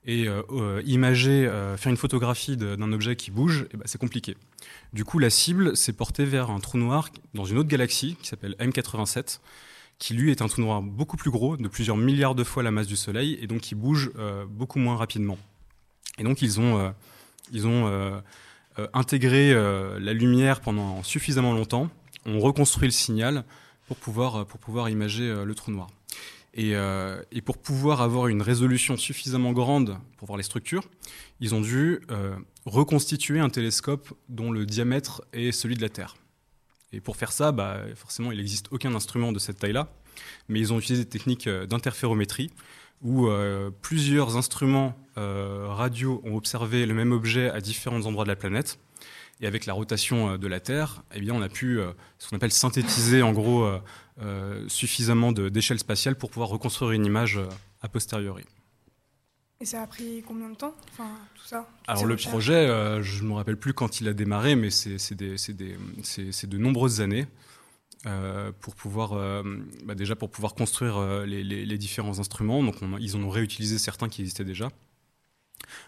Et 0.05 0.27
euh, 0.27 0.41
euh, 0.51 0.81
imager, 0.85 1.47
euh, 1.47 1.77
faire 1.77 1.89
une 1.89 1.97
photographie 1.97 2.57
d'un 2.57 2.91
objet 2.91 3.15
qui 3.15 3.31
bouge, 3.31 3.67
eh 3.73 3.77
ben, 3.77 3.83
c'est 3.85 3.97
compliqué. 3.97 4.35
Du 4.91 5.05
coup, 5.05 5.17
la 5.17 5.29
cible 5.29 5.77
s'est 5.77 5.93
portée 5.93 6.25
vers 6.25 6.51
un 6.51 6.59
trou 6.59 6.77
noir 6.77 7.09
dans 7.33 7.45
une 7.45 7.57
autre 7.57 7.69
galaxie 7.69 8.17
qui 8.21 8.27
s'appelle 8.27 8.55
M87, 8.59 9.39
qui 9.99 10.13
lui 10.13 10.31
est 10.31 10.41
un 10.41 10.47
trou 10.47 10.61
noir 10.61 10.81
beaucoup 10.81 11.15
plus 11.15 11.31
gros, 11.31 11.55
de 11.55 11.67
plusieurs 11.69 11.95
milliards 11.95 12.35
de 12.35 12.43
fois 12.43 12.63
la 12.63 12.71
masse 12.71 12.87
du 12.87 12.97
Soleil, 12.97 13.37
et 13.41 13.47
donc 13.47 13.61
qui 13.61 13.75
bouge 13.75 14.11
beaucoup 14.49 14.79
moins 14.79 14.97
rapidement. 14.97 15.37
Et 16.17 16.23
donc 16.23 16.41
ils 16.41 16.59
ont, 16.59 16.93
ils 17.51 17.65
ont 17.67 18.21
intégré 18.93 19.53
la 19.53 20.13
lumière 20.13 20.61
pendant 20.61 21.03
suffisamment 21.03 21.53
longtemps, 21.53 21.89
ont 22.25 22.39
reconstruit 22.39 22.87
le 22.87 22.93
signal 22.93 23.45
pour 23.87 23.97
pouvoir, 23.97 24.45
pour 24.45 24.59
pouvoir 24.59 24.89
imager 24.89 25.33
le 25.45 25.55
trou 25.55 25.71
noir. 25.71 25.87
Euh, 26.57 27.21
et, 27.31 27.41
pour 27.41 27.57
pouvoir 27.57 28.01
avoir 28.01 28.27
une 28.27 28.41
résolution 28.41 28.95
suffisamment 28.95 29.53
grande 29.53 29.97
pour 30.17 30.27
voir 30.27 30.37
les 30.37 30.43
structures, 30.43 30.83
ils 31.39 31.55
ont 31.55 31.61
dû 31.61 32.01
euh, 32.11 32.35
reconstituer 32.65 33.39
un 33.39 33.49
télescope 33.49 34.13
dont 34.29 34.51
le 34.51 34.65
diamètre 34.65 35.23
est 35.33 35.51
celui 35.51 35.75
de 35.75 35.81
la 35.81 35.89
Terre. 35.89 36.15
Et 36.91 37.01
pour 37.01 37.17
faire 37.17 37.31
ça, 37.31 37.51
bah, 37.51 37.81
forcément, 37.95 38.31
il 38.31 38.37
n'existe 38.37 38.67
aucun 38.71 38.93
instrument 38.93 39.31
de 39.31 39.39
cette 39.39 39.57
taille-là, 39.57 39.91
mais 40.47 40.59
ils 40.59 40.71
ont 40.71 40.77
utilisé 40.77 41.05
des 41.05 41.09
techniques 41.09 41.47
euh, 41.47 41.65
d'interférométrie 41.65 42.51
où 43.01 43.27
plusieurs 43.81 44.37
instruments 44.37 44.95
radio 45.17 46.21
ont 46.23 46.37
observé 46.37 46.85
le 46.85 46.93
même 46.93 47.11
objet 47.11 47.49
à 47.49 47.59
différents 47.59 48.05
endroits 48.05 48.23
de 48.23 48.29
la 48.29 48.37
planète. 48.37 48.79
Et 49.43 49.45
avec 49.45 49.65
la 49.65 49.73
rotation 49.73 50.37
de 50.37 50.47
la 50.47 50.59
Terre, 50.59 51.03
eh 51.13 51.19
bien, 51.19 51.35
on 51.35 51.41
a 51.41 51.49
pu 51.49 51.77
ce 52.17 52.29
qu'on 52.29 52.37
appelle 52.37 52.51
synthétiser 52.51 53.21
en 53.21 53.33
gros 53.33 53.67
euh, 54.21 54.63
suffisamment 54.69 55.31
d'échelle 55.31 55.79
spatiale 55.79 56.15
pour 56.15 56.29
pouvoir 56.29 56.49
reconstruire 56.49 56.91
une 56.91 57.03
image 57.03 57.37
euh, 57.37 57.47
a 57.81 57.89
posteriori. 57.89 58.43
Et 59.59 59.65
ça 59.65 59.81
a 59.81 59.87
pris 59.87 60.23
combien 60.27 60.51
de 60.51 60.55
temps? 60.55 60.75
Enfin, 60.91 61.09
tout 61.33 61.47
ça, 61.47 61.67
Alors 61.87 62.05
le 62.05 62.15
projet, 62.15 62.53
euh, 62.53 63.01
je 63.01 63.23
ne 63.23 63.29
me 63.29 63.33
rappelle 63.33 63.57
plus 63.57 63.73
quand 63.73 64.01
il 64.01 64.07
a 64.07 64.13
démarré, 64.13 64.55
mais 64.55 64.69
c'est 64.69 65.15
de 65.15 66.57
nombreuses 66.57 67.01
années 67.01 67.25
pour 68.59 68.75
pouvoir, 68.75 69.43
bah 69.85 69.95
déjà 69.95 70.15
pour 70.15 70.29
pouvoir 70.29 70.53
construire 70.53 71.25
les, 71.25 71.77
différents 71.77 72.19
instruments. 72.19 72.61
Donc 72.61 72.75
ils 72.99 73.15
en 73.15 73.23
ont 73.23 73.29
réutilisé 73.29 73.79
certains 73.79 74.09
qui 74.09 74.21
existaient 74.21 74.43
déjà. 74.43 74.69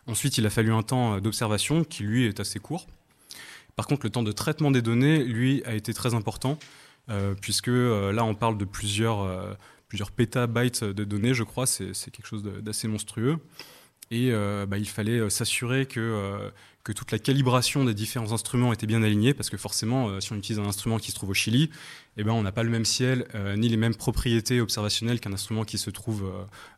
Ensuite, 0.07 0.39
il 0.39 0.45
a 0.47 0.50
fallu 0.50 0.71
un 0.71 0.81
temps 0.81 1.19
d'observation 1.19 1.83
qui 1.83 2.03
lui 2.03 2.25
est 2.25 2.39
assez 2.39 2.59
court 2.59 2.88
Par 3.75 3.88
contre, 3.88 4.05
le 4.05 4.10
temps 4.10 4.24
de 4.24 4.32
traitement 4.32 4.72
des 4.72 4.82
données, 4.82 5.24
lui, 5.24 5.63
a 5.65 5.75
été 5.75 5.94
très 5.94 6.13
important, 6.13 6.58
puisque 7.41 7.67
là, 7.67 8.24
on 8.24 8.34
parle 8.34 8.58
de 8.58 8.65
plusieurs, 8.65 9.58
plusieurs 9.88 10.12
pétabytes 10.12 10.84
de 10.84 11.03
données, 11.03 11.34
je 11.34 11.44
crois, 11.44 11.67
c'est 11.67 12.12
quelque 12.12 12.25
chose 12.25 12.44
d'assez 12.44 12.88
monstrueux. 12.88 13.38
Et 14.12 14.32
bah, 14.32 14.77
il 14.77 14.88
fallait 14.88 15.29
s'assurer 15.29 15.86
que 15.88 16.51
que 16.86 16.94
toute 16.94 17.12
la 17.12 17.17
calibration 17.20 17.84
des 17.84 17.96
différents 17.96 18.32
instruments 18.32 18.72
était 18.72 18.86
bien 18.86 19.01
alignée, 19.01 19.34
parce 19.34 19.50
que 19.50 19.58
forcément, 19.58 20.08
euh, 20.08 20.20
si 20.20 20.32
on 20.32 20.36
utilise 20.36 20.60
un 20.60 20.67
instrument 20.67 21.00
qui 21.00 21.10
se 21.10 21.15
trouve 21.15 21.32
au 21.32 21.34
Chili, 21.34 21.72
eh 22.15 22.24
ben, 22.24 22.32
on 22.32 22.44
n'a 22.44 22.51
pas 22.51 22.62
le 22.62 22.70
même 22.70 22.86
ciel, 22.86 23.27
euh, 23.34 23.58
ni 23.58 23.67
les 23.67 23.75
mêmes 23.75 23.96
propriétés 23.96 24.62
observationnelles 24.62 25.20
qu'un 25.20 25.34
instrument 25.34 25.65
qui 25.65 25.79
se 25.79 25.89
trouve 25.89 26.32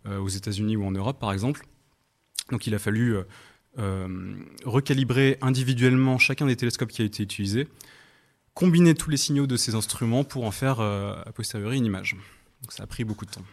euh, 0.05 0.17
aux 0.17 0.29
États-Unis 0.29 0.77
ou 0.77 0.85
en 0.85 0.91
Europe, 0.91 1.19
par 1.19 1.33
exemple. 1.33 1.67
Donc 2.51 2.65
il 2.65 2.73
a 2.73 2.79
fallu 2.79 3.17
recalibrer 4.65 5.37
individuellement 5.41 6.17
chacun 6.17 6.45
des 6.45 6.55
télescopes 6.55 6.89
qui 6.89 7.01
a 7.01 7.05
été 7.05 7.23
utilisé, 7.23 7.67
combiner 8.53 8.95
tous 8.95 9.09
les 9.09 9.17
signaux 9.17 9.47
de 9.47 9.55
ces 9.55 9.75
instruments 9.75 10.23
pour 10.23 10.45
en 10.45 10.51
faire 10.51 10.79
a 10.79 11.31
posteriori 11.35 11.77
une 11.77 11.85
image. 11.85 12.15
Donc 12.61 12.71
ça 12.71 12.83
a 12.83 12.87
pris 12.87 13.03
beaucoup 13.03 13.25
de 13.25 13.31
temps. 13.31 13.45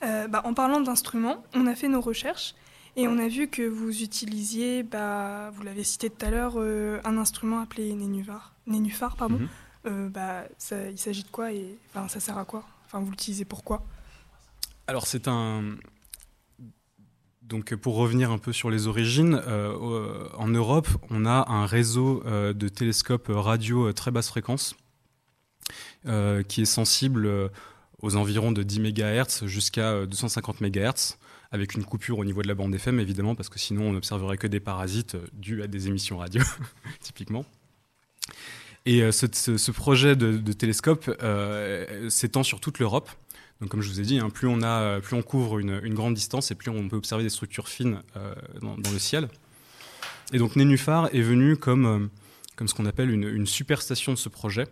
Bah, 0.00 0.42
en 0.44 0.54
parlant 0.54 0.80
d'instruments, 0.80 1.44
on 1.54 1.66
a 1.66 1.74
fait 1.74 1.88
nos 1.88 2.00
recherches 2.00 2.54
et 2.96 3.06
on 3.06 3.18
a 3.18 3.28
vu 3.28 3.46
que 3.46 3.62
vous 3.62 4.02
utilisiez, 4.02 4.82
bah, 4.82 5.50
vous 5.54 5.62
l'avez 5.62 5.84
cité 5.84 6.08
tout 6.08 6.24
à 6.24 6.30
l'heure, 6.30 6.54
euh, 6.56 6.98
un 7.04 7.18
instrument 7.18 7.60
appelé 7.60 7.92
nénuphar. 7.94 8.54
Nénuphar, 8.66 9.16
pardon. 9.16 9.38
Mhm. 9.38 9.48
Euh, 9.86 10.08
bah, 10.08 10.44
ça, 10.56 10.88
il 10.88 10.98
s'agit 10.98 11.22
de 11.22 11.28
quoi 11.28 11.52
et 11.52 11.76
enfin, 11.90 12.08
ça 12.08 12.20
sert 12.20 12.38
à 12.38 12.46
quoi? 12.46 12.64
Enfin, 12.86 13.00
vous 13.00 13.10
l'utilisez 13.10 13.44
pourquoi 13.44 13.84
Alors, 14.86 15.06
c'est 15.06 15.28
un. 15.28 15.76
Donc, 17.46 17.74
pour 17.76 17.96
revenir 17.96 18.30
un 18.30 18.38
peu 18.38 18.52
sur 18.52 18.70
les 18.70 18.86
origines, 18.86 19.40
euh, 19.46 20.28
en 20.36 20.48
Europe, 20.48 20.88
on 21.10 21.26
a 21.26 21.50
un 21.50 21.64
réseau 21.64 22.22
de 22.24 22.68
télescopes 22.68 23.28
radio 23.30 23.92
très 23.92 24.10
basse 24.10 24.28
fréquence 24.28 24.76
qui 26.04 26.62
est 26.62 26.66
sensible 26.66 27.50
aux 28.00 28.16
environs 28.16 28.52
de 28.52 28.62
10 28.62 28.80
MHz 28.80 29.46
jusqu'à 29.46 30.06
250 30.06 30.60
MHz 30.60 31.16
avec 31.50 31.74
une 31.74 31.84
coupure 31.84 32.18
au 32.18 32.24
niveau 32.24 32.42
de 32.42 32.48
la 32.48 32.54
bande 32.54 32.74
FM, 32.74 33.00
évidemment, 33.00 33.34
parce 33.34 33.48
que 33.48 33.58
sinon 33.58 33.88
on 33.88 33.92
n'observerait 33.92 34.38
que 34.38 34.46
des 34.46 34.60
parasites 34.60 35.14
euh, 35.14 35.26
dus 35.32 35.62
à 35.62 35.66
des 35.66 35.88
émissions 35.88 36.18
radio, 36.18 36.42
typiquement. 37.00 37.44
Et 38.84 39.02
euh, 39.02 39.10
ce, 39.10 39.70
projet 39.72 40.14
de, 40.14 40.52
télescope 40.52 41.10
euh, 41.22 42.08
s'étend 42.08 42.44
sur 42.44 42.60
toute 42.60 42.78
l'Europe. 42.78 43.10
Donc, 43.60 43.70
comme 43.70 43.80
je 43.80 43.88
vous 43.88 44.00
ai 44.00 44.04
dit, 44.04 44.18
hein, 44.18 44.30
plus, 44.30 44.48
on 44.48 44.62
a, 44.62 45.00
plus 45.00 45.16
on 45.16 45.22
couvre 45.22 45.58
une, 45.58 45.94
grande 45.94 46.14
distance 46.14 46.50
et 46.50 46.54
plus 46.54 46.70
on 46.70 46.88
peut 46.88 46.96
observer 46.96 47.22
des 47.22 47.30
structures 47.30 47.68
fines 47.68 48.02
dans, 48.60 48.76
le 48.92 48.98
ciel. 48.98 49.28
Et 50.32 50.38
donc, 50.38 50.56
Nénuphar 50.56 51.08
est 51.14 51.22
venu 51.22 51.56
comme, 51.56 52.10
comme 52.56 52.68
ce 52.68 52.74
qu'on 52.74 52.86
appelle 52.86 53.10
une, 53.10 53.24
une 53.24 53.46
superstation 53.46 54.12
de 54.12 54.18
ce 54.18 54.28
projet, 54.28 54.66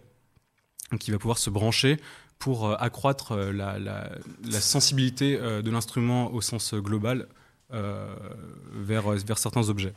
qui 0.98 1.10
va 1.10 1.18
pouvoir 1.18 1.38
se 1.38 1.50
brancher 1.50 1.98
pour 2.38 2.66
euh, 2.66 2.76
accroître 2.78 3.32
euh, 3.32 3.52
la, 3.52 4.60
sensibilité 4.60 5.36
euh, 5.36 5.62
de 5.62 5.70
l'instrument 5.70 6.32
au 6.32 6.40
sens 6.40 6.74
global 6.74 7.26
vers, 7.70 9.10
vers 9.10 9.38
certains 9.38 9.68
objets. 9.68 9.92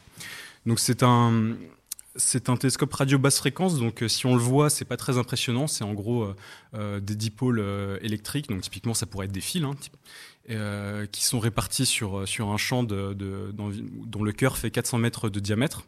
Donc 0.65 0.79
c'est 0.79 1.03
un, 1.03 1.53
c'est 2.17 2.49
un 2.49 2.57
télescope 2.57 2.93
radio 2.93 3.17
basse 3.17 3.37
fréquence, 3.37 3.79
donc 3.79 4.03
si 4.07 4.25
on 4.25 4.35
le 4.35 4.41
voit, 4.41 4.69
c'est 4.69 4.85
pas 4.85 4.97
très 4.97 5.17
impressionnant. 5.17 5.67
C'est 5.67 5.83
en 5.83 5.93
gros 5.93 6.27
des 6.73 7.15
dipôles 7.15 7.63
électriques, 8.01 8.49
donc 8.49 8.61
typiquement 8.61 8.93
ça 8.93 9.05
pourrait 9.05 9.25
être 9.25 9.31
des 9.31 9.41
fils, 9.41 9.63
hein, 9.63 11.05
qui 11.11 11.23
sont 11.23 11.39
répartis 11.39 11.85
sur, 11.85 12.27
sur 12.27 12.49
un 12.49 12.57
champ 12.57 12.83
dont 12.83 14.23
le 14.23 14.31
cœur 14.31 14.57
fait 14.57 14.71
400 14.71 14.97
mètres 14.97 15.29
de 15.29 15.39
diamètre. 15.39 15.83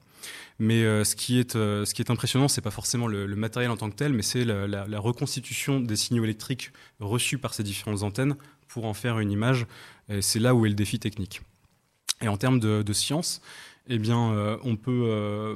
Mais 0.60 0.84
euh, 0.84 1.06
ce, 1.06 1.16
qui 1.16 1.40
est, 1.40 1.56
euh, 1.56 1.86
ce 1.86 1.94
qui 1.94 2.02
est 2.02 2.12
impressionnant, 2.12 2.50
c'est 2.50 2.62
pas 2.62 2.72
forcément 2.72 3.08
le, 3.08 3.28
matériel 3.36 3.72
en 3.72 3.78
tant 3.78 3.90
que 3.90 3.96
tel, 3.96 4.14
mais 4.14 4.22
c'est 4.22 4.44
la, 4.44 5.00
reconstitution 5.00 5.80
des 5.80 5.96
signaux 5.96 6.26
électriques 6.26 6.72
reçus 7.00 7.38
par 7.38 7.54
ces 7.54 7.64
différentes 7.64 8.04
antennes 8.04 8.36
pour 8.68 8.86
en 8.86 8.94
faire 8.94 9.20
une 9.20 9.32
image. 9.32 9.66
C'est 10.22 10.40
là 10.40 10.54
où 10.54 10.66
est 10.66 10.70
le 10.70 10.76
défi 10.76 11.00
technique. 11.00 11.42
Et 12.22 12.28
en 12.28 12.36
termes 12.36 12.60
de, 12.60 12.94
science, 12.94 13.42
eh 13.89 13.98
bien, 13.98 14.34
euh, 14.34 14.58
on 14.63 14.75
peut, 14.75 15.55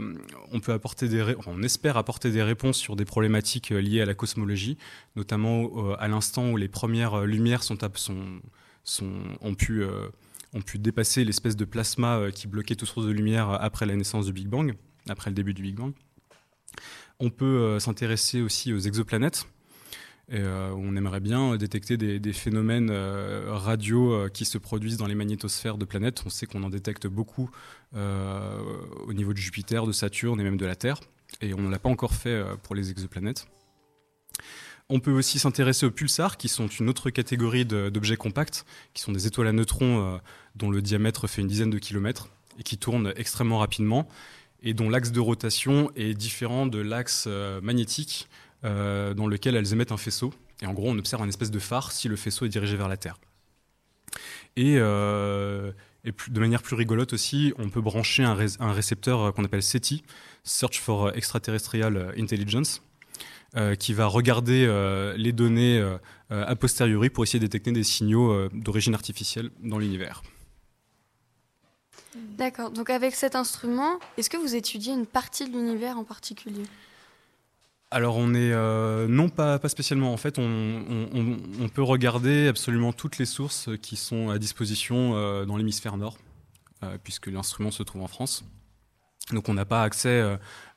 on 0.51 0.59
peut 0.59 0.73
apporter 0.73 1.07
des, 1.07 1.35
on 1.45 1.61
espère 1.63 1.97
apporter 1.97 2.31
des 2.31 2.43
réponses 2.43 2.77
sur 2.77 2.95
des 2.95 3.05
problématiques 3.05 3.69
liées 3.69 4.01
à 4.01 4.05
la 4.05 4.15
cosmologie, 4.15 4.77
notamment 5.15 5.93
à 5.95 6.07
l'instant 6.07 6.49
où 6.51 6.57
les 6.57 6.67
premières 6.67 7.21
lumières 7.25 7.61
ont 9.41 9.55
pu 9.55 9.83
ont 10.55 10.61
pu 10.61 10.77
dépasser 10.77 11.23
l'espèce 11.23 11.55
de 11.55 11.65
plasma 11.65 12.31
qui 12.31 12.47
bloquait 12.47 12.75
toute 12.75 12.87
source 12.87 13.07
de 13.07 13.11
lumière 13.11 13.49
après 13.49 13.85
la 13.85 13.95
naissance 13.95 14.25
du 14.25 14.33
Big 14.33 14.47
Bang 14.47 14.75
après 15.09 15.29
le 15.29 15.35
début 15.35 15.53
du 15.53 15.61
Big 15.61 15.75
Bang. 15.75 15.93
On 17.19 17.29
peut 17.29 17.45
euh, 17.45 17.79
s'intéresser 17.79 18.41
aussi 18.41 18.73
aux 18.73 18.79
exoplanètes. 18.79 19.47
Euh, 20.33 20.71
on 20.75 20.95
aimerait 20.95 21.19
bien 21.19 21.55
détecter 21.57 21.97
des, 21.97 22.33
phénomènes 22.33 22.89
euh, 22.91 23.45
radio 23.49 24.27
qui 24.33 24.45
se 24.45 24.57
produisent 24.57 24.97
dans 24.97 25.05
les 25.05 25.15
magnétosphères 25.15 25.77
de 25.77 25.85
planètes. 25.85 26.23
On 26.25 26.29
sait 26.29 26.45
qu'on 26.45 26.63
en 26.63 26.69
détecte 26.69 27.07
beaucoup 27.07 27.49
au 27.95 29.13
niveau 29.13 29.33
de 29.33 29.37
Jupiter, 29.37 29.85
de 29.85 29.91
Saturne 29.91 30.39
et 30.41 30.43
même 30.43 30.57
de 30.57 30.65
la 30.65 30.75
Terre. 30.75 30.99
Et 31.41 31.53
on 31.53 31.61
ne 31.61 31.69
l'a 31.69 31.79
pas 31.79 31.89
encore 31.89 32.13
fait 32.13 32.43
pour 32.63 32.73
les 32.73 32.89
exoplanètes. 32.89 33.47
On 34.89 34.99
peut 34.99 35.11
aussi 35.11 35.37
s'intéresser 35.37 35.85
aux 35.85 35.91
pulsars, 35.91 36.37
qui 36.37 36.49
sont 36.49 36.67
une 36.67 36.89
autre 36.89 37.11
catégorie 37.11 37.65
d'objets 37.65 38.17
compacts, 38.17 38.65
qui 38.93 39.03
sont 39.03 39.11
des 39.11 39.27
étoiles 39.27 39.47
à 39.47 39.51
neutrons 39.53 40.19
dont 40.55 40.71
le 40.71 40.81
diamètre 40.81 41.27
fait 41.27 41.41
une 41.41 41.47
dizaine 41.47 41.69
de 41.69 41.77
kilomètres 41.77 42.29
et 42.59 42.63
qui 42.63 42.77
tournent 42.77 43.13
extrêmement 43.15 43.59
rapidement 43.59 44.07
et 44.63 44.73
dont 44.73 44.89
l'axe 44.89 45.11
de 45.11 45.19
rotation 45.19 45.91
est 45.95 46.13
différent 46.13 46.65
de 46.65 46.79
l'axe 46.79 47.25
euh, 47.27 47.59
magnétique 47.61 48.27
euh, 48.65 49.13
dans 49.13 49.27
lequel 49.27 49.55
elles 49.55 49.74
émettent 49.74 49.91
un 49.91 49.98
faisceau. 49.98 50.34
Et 50.62 50.65
en 50.65 50.74
gros, 50.74 50.89
on 50.89 50.98
observe 50.98 51.22
un 51.22 51.27
espèce 51.27 51.51
de 51.51 51.60
phare 51.60 51.91
si 51.91 52.08
le 52.08 52.15
faisceau 52.15 52.46
est 52.46 52.50
dirigé 52.50 52.77
vers 52.77 52.88
la 52.88 52.98
Terre. 52.98 53.17
Et, 54.55 54.75
euh, 54.77 55.72
de 56.27 56.39
manière 56.39 56.62
plus 56.62 56.75
rigolote 56.75 57.13
aussi, 57.13 57.53
on 57.58 57.70
peut 57.70 57.82
brancher 57.82 58.24
un, 58.24 58.34
récepteur 58.36 59.34
qu'on 59.34 59.46
appelle 59.46 59.63
SETI, 59.63 60.03
Search 60.43 60.79
for 60.79 61.15
Extraterrestrial 61.15 62.13
Intelligence, 62.17 62.82
qui 63.79 63.93
va 63.93 64.08
regarder 64.08 64.67
les 65.15 65.32
données 65.32 65.82
a 66.29 66.55
posteriori 66.58 67.10
pour 67.10 67.24
essayer 67.24 67.39
de 67.39 67.46
détecter 67.46 67.72
des 67.72 67.86
signaux 67.86 68.50
d'origine 68.50 68.96
artificielle 68.96 69.50
dans 69.62 69.79
l'univers. 69.79 70.24
D'accord. 72.15 72.72
Donc 72.72 72.89
avec 72.89 73.15
cet 73.15 73.36
instrument, 73.36 74.00
est-ce 74.17 74.29
que 74.29 74.38
vous 74.38 74.55
étudiez 74.55 74.93
une 74.93 75.05
partie 75.05 75.50
de 75.50 75.51
l'univers 75.51 75.98
en 75.98 76.03
particulier? 76.03 76.63
Alors 77.93 78.17
on 78.17 78.33
est 78.33 78.51
euh, 78.51 79.07
non 79.07 79.29
pas, 79.29 79.59
pas 79.59 79.69
spécialement. 79.69 80.13
En 80.13 80.17
fait 80.17 80.39
on, 80.39 81.69
peut 81.73 81.83
regarder 81.83 82.47
absolument 82.47 82.91
toutes 82.91 83.17
les 83.17 83.25
sources 83.25 83.69
qui 83.81 83.95
sont 83.95 84.29
à 84.29 84.39
disposition 84.39 85.15
euh, 85.15 85.45
dans 85.45 85.57
l'hémisphère 85.57 85.95
nord 85.97 86.17
euh, 86.83 86.97
puisque 87.03 87.27
l'instrument 87.27 87.71
se 87.71 87.83
trouve 87.83 88.01
en 88.01 88.07
France. 88.07 88.43
Donc 89.31 89.47
on 89.47 89.53
n'a 89.53 89.65
pas 89.65 89.83
accès 89.83 90.21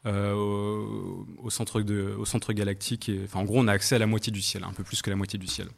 au, 0.04 1.50
centre 1.50 1.80
de, 1.80 2.14
au 2.16 2.24
centre 2.24 2.52
galactique 2.52 3.08
et, 3.08 3.22
enfin 3.24 3.40
en 3.40 3.44
gros 3.44 3.58
on 3.58 3.66
a 3.66 3.72
accès 3.72 3.96
à 3.96 3.98
la 3.98 4.06
moitié 4.06 4.30
du 4.30 4.40
ciel 4.40 4.62
un 4.62 4.72
peu 4.72 4.84
plus 4.84 5.02
que 5.02 5.10
la 5.10 5.16
moitié 5.16 5.38
du 5.38 5.48
ciel 5.48 5.68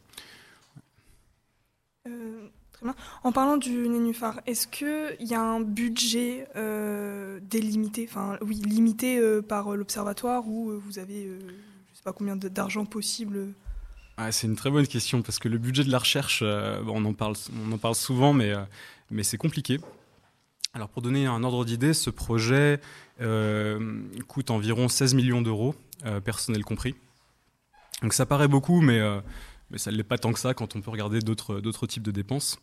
en 3.23 3.31
parlant 3.31 3.57
du 3.57 3.87
nénuphar, 3.89 4.39
est-ce 4.45 4.67
qu'il 4.67 5.27
y 5.27 5.33
a 5.33 5.41
un 5.41 5.59
budget 5.59 6.47
euh, 6.55 7.39
délimité, 7.41 8.07
enfin 8.09 8.37
oui, 8.41 8.55
limité 8.55 9.19
euh, 9.19 9.41
par 9.41 9.75
l'observatoire 9.75 10.47
ou 10.47 10.71
euh, 10.71 10.81
vous 10.85 10.99
avez, 10.99 11.25
je 11.25 11.31
ne 11.33 11.95
sais 11.95 12.03
pas 12.03 12.13
combien 12.13 12.35
d'argent 12.35 12.85
possible? 12.85 13.53
Ah, 14.17 14.31
C'est 14.31 14.47
une 14.47 14.55
très 14.55 14.69
bonne 14.69 14.87
question 14.87 15.21
parce 15.21 15.39
que 15.39 15.49
le 15.49 15.57
budget 15.57 15.83
de 15.83 15.91
la 15.91 15.99
recherche, 15.99 16.41
on, 16.41 17.05
en 17.05 17.13
parle, 17.13 17.35
on 17.67 17.71
en 17.71 17.77
parle 17.77 17.95
souvent, 17.95 18.33
mais, 18.33 18.53
mais 19.11 19.23
c'est 19.23 19.37
compliqué. 19.37 19.79
Alors 20.73 20.89
pour 20.89 21.01
donner 21.01 21.25
un 21.25 21.43
ordre 21.43 21.65
d'idée, 21.65 21.93
ce 21.93 22.09
projet 22.09 22.79
coûte 24.27 24.51
environ 24.51 24.87
16 24.87 25.13
millions 25.13 25.41
d'euros, 25.41 25.73
personnel 26.23 26.63
compris. 26.63 26.95
Donc 28.01 28.13
ça 28.13 28.25
paraît 28.25 28.49
beaucoup, 28.49 28.81
mais 28.81 29.01
mais 29.71 29.77
ça 29.77 29.91
ne 29.91 29.97
l'est 29.97 30.03
pas 30.03 30.17
tant 30.17 30.33
que 30.33 30.39
ça 30.39 30.53
quand 30.53 30.75
on 30.75 30.81
peut 30.81 30.91
regarder 30.91 31.19
d'autres 31.19 31.87
types 31.87 32.03
de 32.03 32.11
dépenses. 32.11 32.59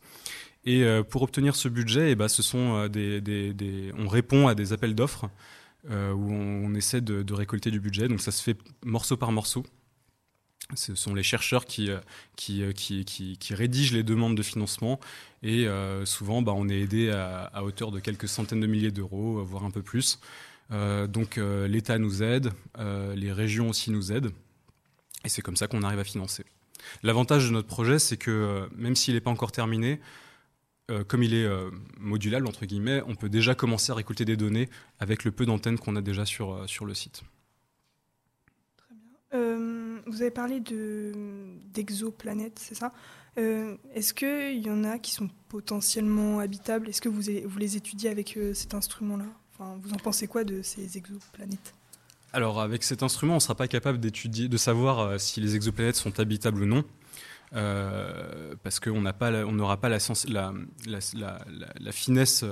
Et 0.66 0.82
euh, 0.82 1.04
pour 1.04 1.22
obtenir 1.22 1.54
ce 1.54 1.68
budget, 1.68 2.10
eh 2.10 2.14
ben, 2.16 2.28
ce 2.28 2.42
sont 2.42 2.74
euh, 2.74 2.88
des, 2.88 3.92
on 3.96 4.08
répond 4.08 4.48
à 4.48 4.54
des 4.54 4.72
appels 4.72 4.96
d'offres 4.96 5.30
euh, 5.90 6.12
où 6.12 6.32
on, 6.32 6.74
essaie 6.74 7.00
de, 7.00 7.32
récolter 7.32 7.70
du 7.70 7.78
budget. 7.78 8.08
Donc 8.08 8.20
ça 8.20 8.32
se 8.32 8.42
fait 8.42 8.58
morceau 8.84 9.16
par 9.16 9.30
morceau. 9.30 9.64
Ce 10.74 10.96
sont 10.96 11.14
les 11.14 11.22
chercheurs 11.22 11.64
qui, 11.64 11.88
rédigent 13.50 13.94
les 13.94 14.02
demandes 14.02 14.36
de 14.36 14.42
financement 14.42 14.98
et 15.44 15.68
souvent 16.04 16.42
bah, 16.42 16.52
on 16.56 16.68
est 16.68 16.80
aidé 16.80 17.10
à, 17.10 17.62
hauteur 17.62 17.92
de 17.92 18.00
quelques 18.00 18.26
centaines 18.26 18.58
de 18.58 18.66
milliers 18.66 18.90
d'euros, 18.90 19.44
voire 19.44 19.62
un 19.62 19.70
peu 19.70 19.82
plus. 19.82 20.18
donc 21.08 21.36
l'État 21.36 21.98
nous 21.98 22.24
aide, 22.24 22.50
les 23.14 23.30
régions 23.30 23.68
aussi 23.68 23.92
nous 23.92 24.10
aident 24.10 24.32
et 25.24 25.28
c'est 25.28 25.42
comme 25.42 25.54
ça 25.54 25.68
qu'on 25.68 25.84
arrive 25.84 26.00
à 26.00 26.04
financer. 26.04 26.44
L'avantage 27.02 27.48
de 27.48 27.52
notre 27.52 27.68
projet, 27.68 27.98
c'est 27.98 28.16
que 28.16 28.30
euh, 28.30 28.66
même 28.76 28.96
s'il 28.96 29.14
n'est 29.14 29.20
pas 29.20 29.30
encore 29.30 29.52
terminé, 29.52 30.00
comme 31.08 31.24
il 31.24 31.34
est 31.34 31.48
modulable, 31.98 32.46
entre 32.46 32.64
guillemets, 32.64 33.02
on 33.08 33.16
peut 33.16 33.28
déjà 33.28 33.56
commencer 33.56 33.90
à 33.90 33.96
récolter 33.96 34.24
des 34.24 34.36
données 34.36 34.68
avec 35.00 35.24
le 35.24 35.32
peu 35.32 35.44
d'antennes 35.44 35.80
qu'on 35.80 35.96
a 35.96 36.00
déjà 36.00 36.24
sur, 36.24 36.62
sur 36.68 36.84
le 36.84 36.94
site. 36.94 37.22
Très 38.76 38.94
bien. 38.94 40.00
vous 40.06 40.22
avez 40.22 40.30
parlé 40.30 40.60
d'exoplanètes, 41.74 42.60
c'est 42.60 42.76
ça? 42.76 42.92
Est-ce 43.36 44.14
qu'il 44.14 44.64
y 44.64 44.70
en 44.70 44.84
a 44.84 45.00
qui 45.00 45.10
sont 45.10 45.28
potentiellement 45.48 46.38
habitables? 46.38 46.88
Est-ce 46.88 47.00
que 47.00 47.08
vous, 47.08 47.22
vous 47.44 47.58
les 47.58 47.76
étudiez 47.76 48.08
avec 48.08 48.38
cet 48.54 48.72
instrument-là? 48.72 49.26
Enfin, 49.58 49.76
Vous 49.82 49.92
en 49.92 49.96
pensez 49.96 50.28
quoi 50.28 50.44
de 50.44 50.62
ces 50.62 50.96
exoplanètes? 50.96 51.74
Alors 52.36 52.60
avec 52.60 52.82
cet 52.82 53.02
instrument, 53.02 53.32
on 53.32 53.36
ne 53.36 53.40
sera 53.40 53.54
pas 53.54 53.66
capable 53.66 53.98
de 53.98 54.56
savoir 54.58 54.98
euh, 54.98 55.16
si 55.18 55.40
les 55.40 55.56
exoplanètes 55.56 55.96
sont 55.96 56.20
habitables 56.20 56.62
ou 56.62 56.66
non. 56.66 56.84
Euh, 57.54 58.54
parce 58.62 58.78
qu'on 58.78 59.00
n'aura 59.00 59.80
pas 59.80 59.88
la, 59.88 59.98
finesse 61.92 62.44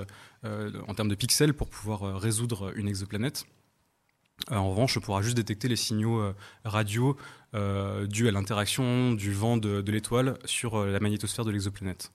euh, 0.44 0.72
en 0.88 0.94
termes 0.94 1.08
de 1.08 1.14
pixels 1.14 1.52
pour 1.52 1.68
pouvoir 1.68 2.18
résoudre 2.18 2.72
une 2.76 2.88
exoplanète. 2.88 3.44
En 4.50 4.70
revanche, 4.70 4.96
on 4.96 5.00
pourra 5.00 5.22
juste 5.22 5.36
détecter 5.36 5.68
les 5.68 5.76
signaux 5.76 6.22
radio 6.64 7.16
dus 7.52 8.26
à 8.26 8.32
l'interaction 8.32 9.12
du 9.12 9.32
vent 9.32 9.56
de, 9.56 9.90
l'étoile 9.90 10.36
sur 10.44 10.84
la 10.84 10.98
magnétosphère 10.98 11.44
de 11.44 11.52
l'exoplanète. 11.52 12.10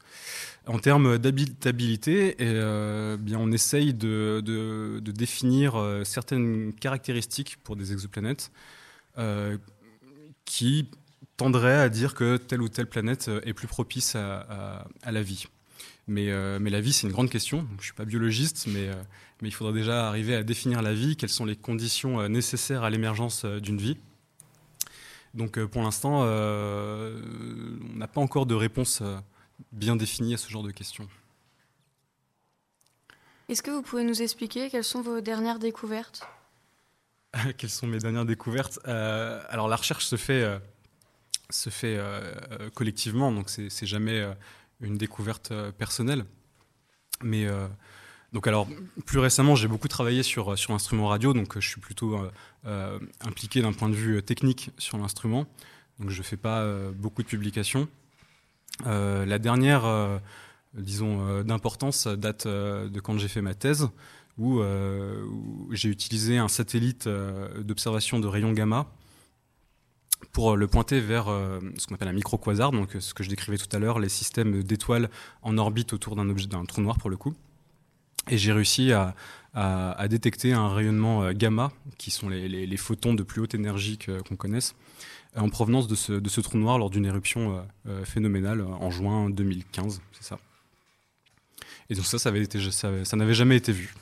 En 0.70 0.78
termes 0.78 1.18
d'habitabilité, 1.18 2.36
eh, 2.38 3.18
bien, 3.18 3.40
on 3.40 3.52
essaye 3.52 3.94
de, 3.94 5.02
définir 5.04 5.76
euh, 5.76 6.04
certaines 6.04 6.74
caractéristiques 6.74 7.58
pour 7.64 7.76
des 7.76 7.92
exoplanètes 7.92 8.52
euh, 9.18 9.58
qui 10.46 10.90
tendraient 11.38 11.80
à 11.80 11.90
dire 11.90 12.14
que 12.14 12.38
telle 12.38 12.62
ou 12.62 12.70
telle 12.70 12.86
planète 12.86 13.32
est 13.44 13.54
plus 13.54 13.68
propice 13.68 14.16
à, 14.16 14.86
la 15.06 15.22
vie. 15.24 15.48
Mais, 16.10 16.30
euh, 16.30 16.60
mais, 16.60 16.70
la 16.70 16.82
vie, 16.82 16.92
c'est 16.92 17.08
une 17.08 17.14
grande 17.14 17.30
question. 17.30 17.66
Je 17.72 17.78
ne 17.78 17.82
suis 17.82 17.94
pas 17.94 18.06
biologiste, 18.06 18.68
mais, 18.68 18.90
mais, 19.42 19.50
il 19.50 19.54
faudra 19.54 19.72
déjà 19.72 20.08
arriver 20.08 20.36
à 20.36 20.44
définir 20.44 20.82
la 20.82 20.94
vie, 20.94 21.16
quelles 21.16 21.30
sont 21.30 21.46
les 21.46 21.56
conditions 21.56 22.28
nécessaires 22.28 22.84
à 22.84 22.90
l'émergence 22.90 23.46
d'une 23.46 23.78
vie. 23.78 23.98
Donc 25.36 25.64
pour 25.66 25.84
l'instant, 25.84 26.24
on 26.24 27.96
n'a 27.96 28.08
pas 28.08 28.22
encore 28.22 28.48
de 28.48 28.56
réponse 28.56 29.04
bien 29.72 29.96
défini 29.96 30.34
à 30.34 30.38
ce 30.38 30.50
genre 30.50 30.64
de 30.64 30.72
questions. 30.72 31.08
Est-ce 33.50 33.64
que 33.64 33.72
vous 33.72 33.82
pouvez 33.82 34.04
nous 34.04 34.22
expliquer 34.22 34.70
quelles 34.70 34.84
sont 34.84 35.02
vos 35.02 35.22
dernières 35.22 35.58
découvertes? 35.58 36.22
Quelles 37.58 37.70
sont 37.70 37.88
mes 37.88 38.00
dernières 38.00 38.26
découvertes? 38.26 38.80
Euh, 38.88 39.42
Alors 39.50 39.68
la 39.68 39.76
recherche 39.76 40.06
se 40.06 40.16
fait, 40.16 40.44
euh, 40.44 40.60
se 41.50 41.70
fait 41.70 41.96
euh, 41.98 42.70
collectivement, 42.76 43.32
donc 43.32 43.50
c'est 43.50 43.86
jamais 43.86 44.24
une 44.82 44.98
découverte 44.98 45.54
personnelle. 45.78 46.26
Mais 47.22 47.48
donc 48.32 48.48
alors 48.48 48.68
plus 49.06 49.20
récemment, 49.20 49.56
j'ai 49.56 49.68
beaucoup 49.68 49.88
travaillé 49.88 50.24
sur 50.24 50.58
sur 50.58 50.72
l'instrument 50.72 51.08
radio, 51.08 51.34
donc 51.34 51.60
je 51.60 51.68
suis 51.68 51.82
plutôt 51.82 52.18
impliqué 53.22 53.62
d'un 53.62 53.74
point 53.74 53.90
de 53.90 53.96
vue 53.96 54.24
technique 54.24 54.72
sur 54.78 54.98
l'instrument. 54.98 55.46
Donc 56.00 56.10
je 56.10 56.22
fais 56.22 56.38
pas 56.38 56.66
beaucoup 56.92 57.24
de 57.24 57.28
publications. 57.28 57.90
Euh, 58.86 59.26
la 59.26 59.40
dernière, 59.40 59.86
euh, 59.86 60.18
disons, 60.74 61.28
euh, 61.28 61.44
d'importance 61.44 62.08
date 62.08 62.48
de 62.48 63.00
quand 63.00 63.18
j'ai 63.18 63.28
fait 63.28 63.42
ma 63.42 63.54
thèse, 63.54 63.90
où, 64.38 64.62
j'ai 65.72 65.90
utilisé 65.90 66.38
un 66.38 66.48
satellite 66.48 67.10
d'observation 67.60 68.20
de 68.20 68.28
rayons 68.28 68.54
gamma 68.54 68.88
pour 70.32 70.56
le 70.56 70.68
pointer 70.68 71.00
vers 71.00 71.26
ce 71.26 71.88
qu'on 71.88 71.96
appelle 71.96 72.08
un 72.08 72.14
micro-quasar, 72.14 72.72
donc 72.72 72.96
ce 73.00 73.14
que 73.14 73.24
je 73.24 73.30
décrivais 73.30 73.58
tout 73.58 73.74
à 73.76 73.80
l'heure, 73.80 74.00
les 74.00 74.10
systèmes 74.10 74.64
d'étoiles 74.64 75.10
en 75.42 75.58
orbite 75.58 75.94
autour 75.94 76.16
d'un 76.16 76.30
objet, 76.30 76.48
d'un 76.48 76.66
trou 76.66 76.82
noir 76.82 76.98
pour 76.98 77.10
le 77.10 77.18
coup. 77.18 77.34
Et 78.30 78.38
j'ai 78.38 78.52
réussi 78.52 78.92
à, 78.92 79.16
détecter 80.08 80.54
un 80.54 80.70
rayonnement 80.74 81.32
gamma, 81.32 81.72
qui 81.98 82.12
sont 82.12 82.30
les 82.30 82.78
photons 82.78 83.14
de 83.14 83.24
plus 83.24 83.42
haute 83.42 83.56
énergie 83.56 83.98
qu'on 83.98 84.36
connaisse, 84.36 84.76
euh, 85.38 85.42
en 85.42 85.50
provenance 85.50 85.88
de 85.88 85.96
ce, 85.96 86.42
trou 86.42 86.58
noir 86.58 86.78
lors 86.78 86.90
d'une 86.90 87.06
éruption 87.06 87.58
euh, 87.58 87.62
euh, 87.88 88.06
phénoménale 88.06 88.62
en 88.62 88.90
juin 88.90 89.30
2015, 89.30 90.02
c'est 90.14 90.24
ça. 90.24 90.40
Et 91.90 91.96
donc 91.96 92.06
ça, 92.06 92.20
ça, 92.20 92.32
ça, 93.04 93.18
n'avait 93.18 93.34
jamais 93.34 93.56
été 93.56 93.72
vu. 93.72 93.94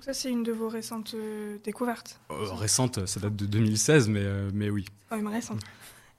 Donc 0.00 0.04
ça, 0.06 0.14
c'est 0.14 0.30
une 0.30 0.42
de 0.42 0.52
vos 0.52 0.70
récentes 0.70 1.14
découvertes 1.62 2.18
Récente, 2.30 3.04
ça 3.06 3.20
date 3.20 3.36
de 3.36 3.44
2016, 3.44 4.08
mais, 4.08 4.24
mais 4.54 4.70
oui. 4.70 4.86
Oh, 5.12 5.16
une 5.16 5.28
récente. 5.28 5.60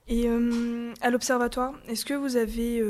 Et 0.06 0.28
à 1.00 1.10
l'observatoire, 1.10 1.74
est-ce 1.88 2.04
que 2.04 2.14
vous 2.14 2.36
avez 2.36 2.80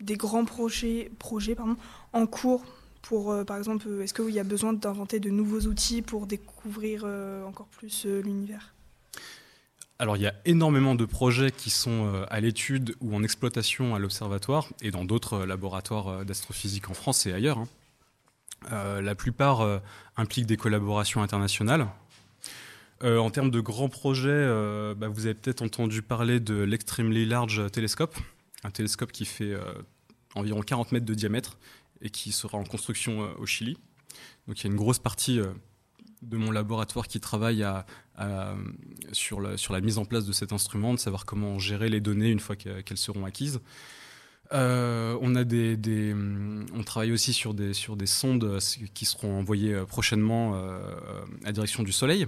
des 0.00 0.16
grands 0.16 0.46
projets, 0.46 1.10
projets 1.18 1.54
pardon, 1.54 1.76
en 2.14 2.26
cours 2.26 2.64
pour, 3.02 3.44
par 3.44 3.58
exemple, 3.58 3.86
est-ce 4.02 4.14
qu'il 4.14 4.30
y 4.30 4.38
a 4.38 4.44
besoin 4.44 4.72
d'inventer 4.72 5.20
de 5.20 5.28
nouveaux 5.28 5.66
outils 5.66 6.00
pour 6.00 6.26
découvrir 6.26 7.04
encore 7.46 7.66
plus 7.66 8.06
l'univers? 8.06 8.72
Alors 10.02 10.16
il 10.16 10.22
y 10.24 10.26
a 10.26 10.34
énormément 10.44 10.96
de 10.96 11.04
projets 11.04 11.52
qui 11.52 11.70
sont 11.70 12.12
euh, 12.12 12.24
à 12.28 12.40
l'étude 12.40 12.96
ou 13.00 13.14
en 13.14 13.22
exploitation 13.22 13.94
à 13.94 14.00
l'observatoire 14.00 14.68
et 14.80 14.90
dans 14.90 15.04
d'autres 15.04 15.34
euh, 15.34 15.46
laboratoires 15.46 16.08
euh, 16.08 16.24
d'astrophysique 16.24 16.90
en 16.90 16.94
France 16.94 17.24
et 17.26 17.32
ailleurs. 17.32 17.58
Hein. 17.58 17.68
La 18.70 19.14
plupart 19.14 19.80
impliquent 20.16 20.46
des 20.46 20.56
collaborations 20.56 21.22
internationales. 21.22 21.86
en 23.02 23.30
termes 23.30 23.50
de 23.50 23.60
grands 23.60 23.88
projets, 23.88 24.46
bah, 24.96 25.08
vous 25.08 25.26
avez 25.26 25.34
peut-être 25.34 25.62
entendu 25.62 26.02
parler 26.02 26.40
de 26.40 26.54
l'Extremely 26.54 27.24
Large 27.26 27.70
Telescope, 27.70 28.16
un 28.64 28.70
télescope 28.70 29.12
qui 29.12 29.24
fait 29.24 29.54
environ 30.34 30.62
40 30.62 30.92
mètres 30.92 31.06
de 31.06 31.14
diamètre 31.14 31.58
et 32.00 32.10
qui 32.10 32.32
sera 32.32 32.58
en 32.58 32.64
construction 32.64 33.28
au 33.38 33.46
Chili. 33.46 33.76
Donc 34.46 34.60
il 34.60 34.64
y 34.64 34.66
a 34.68 34.70
une 34.70 34.78
grosse 34.78 34.98
partie 34.98 35.40
de 36.22 36.36
mon 36.36 36.50
laboratoire 36.50 37.08
qui 37.08 37.20
travaille 37.20 37.66
sur, 39.12 39.40
la, 39.40 39.80
mise 39.80 39.98
en 39.98 40.04
place 40.04 40.24
de 40.24 40.32
cet 40.32 40.52
instrument, 40.52 40.94
de 40.94 40.98
savoir 40.98 41.26
comment 41.26 41.58
gérer 41.58 41.88
les 41.88 42.00
données 42.00 42.30
une 42.30 42.40
fois 42.40 42.56
qu'elles 42.56 42.96
seront 42.96 43.24
acquises. 43.24 43.60
Euh, 44.52 45.44
des, 45.44 46.14
on 46.74 46.82
travaille 46.82 47.12
aussi 47.12 47.32
sur 47.32 47.54
des, 47.54 47.72
sondes 47.74 48.58
qui 48.94 49.04
seront 49.04 49.38
envoyées 49.38 49.74
euh, 49.74 49.84
prochainement 49.84 50.54
euh, 50.54 50.80
à 51.44 51.52
direction 51.52 51.82
du 51.82 51.92
Soleil, 51.92 52.26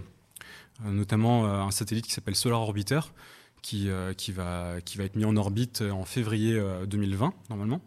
notamment 0.84 1.46
un 1.46 1.70
satellite 1.70 2.06
qui 2.06 2.12
s'appelle 2.12 2.34
Solar 2.34 2.60
Orbiter, 2.60 3.00
qui, 3.62 3.88
va, 3.88 4.76
être 4.78 5.16
mis 5.16 5.24
en 5.24 5.36
orbite 5.36 5.82
en 5.82 6.04
février 6.04 6.60
2020, 6.86 7.32
normalement 7.50 7.80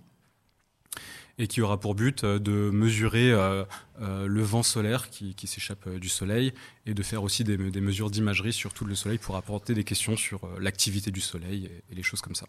et 1.37 1.47
qui 1.47 1.61
aura 1.61 1.79
pour 1.79 1.95
but 1.95 2.23
euh, 2.23 2.39
de 2.39 2.71
mesurer 2.71 3.31
euh, 3.31 3.63
euh, 4.01 4.27
le 4.27 4.41
vent 4.41 4.63
solaire 4.63 5.09
qui, 5.09 5.35
s'échappe 5.45 5.87
du 5.89 6.09
Soleil 6.09 6.53
et 6.85 6.93
de 6.93 7.03
faire 7.03 7.23
aussi 7.23 7.43
des, 7.43 7.57
mesures 7.57 8.09
d'imagerie 8.09 8.53
sur 8.53 8.73
tout 8.73 8.85
le 8.85 8.95
Soleil 8.95 9.17
pour 9.17 9.35
apporter 9.35 9.73
des 9.73 9.83
questions 9.83 10.17
sur 10.17 10.47
l'activité 10.59 11.11
du 11.11 11.21
Soleil 11.21 11.69
et, 11.89 11.95
les 11.95 12.03
choses 12.03 12.21
comme 12.21 12.35
ça. 12.35 12.47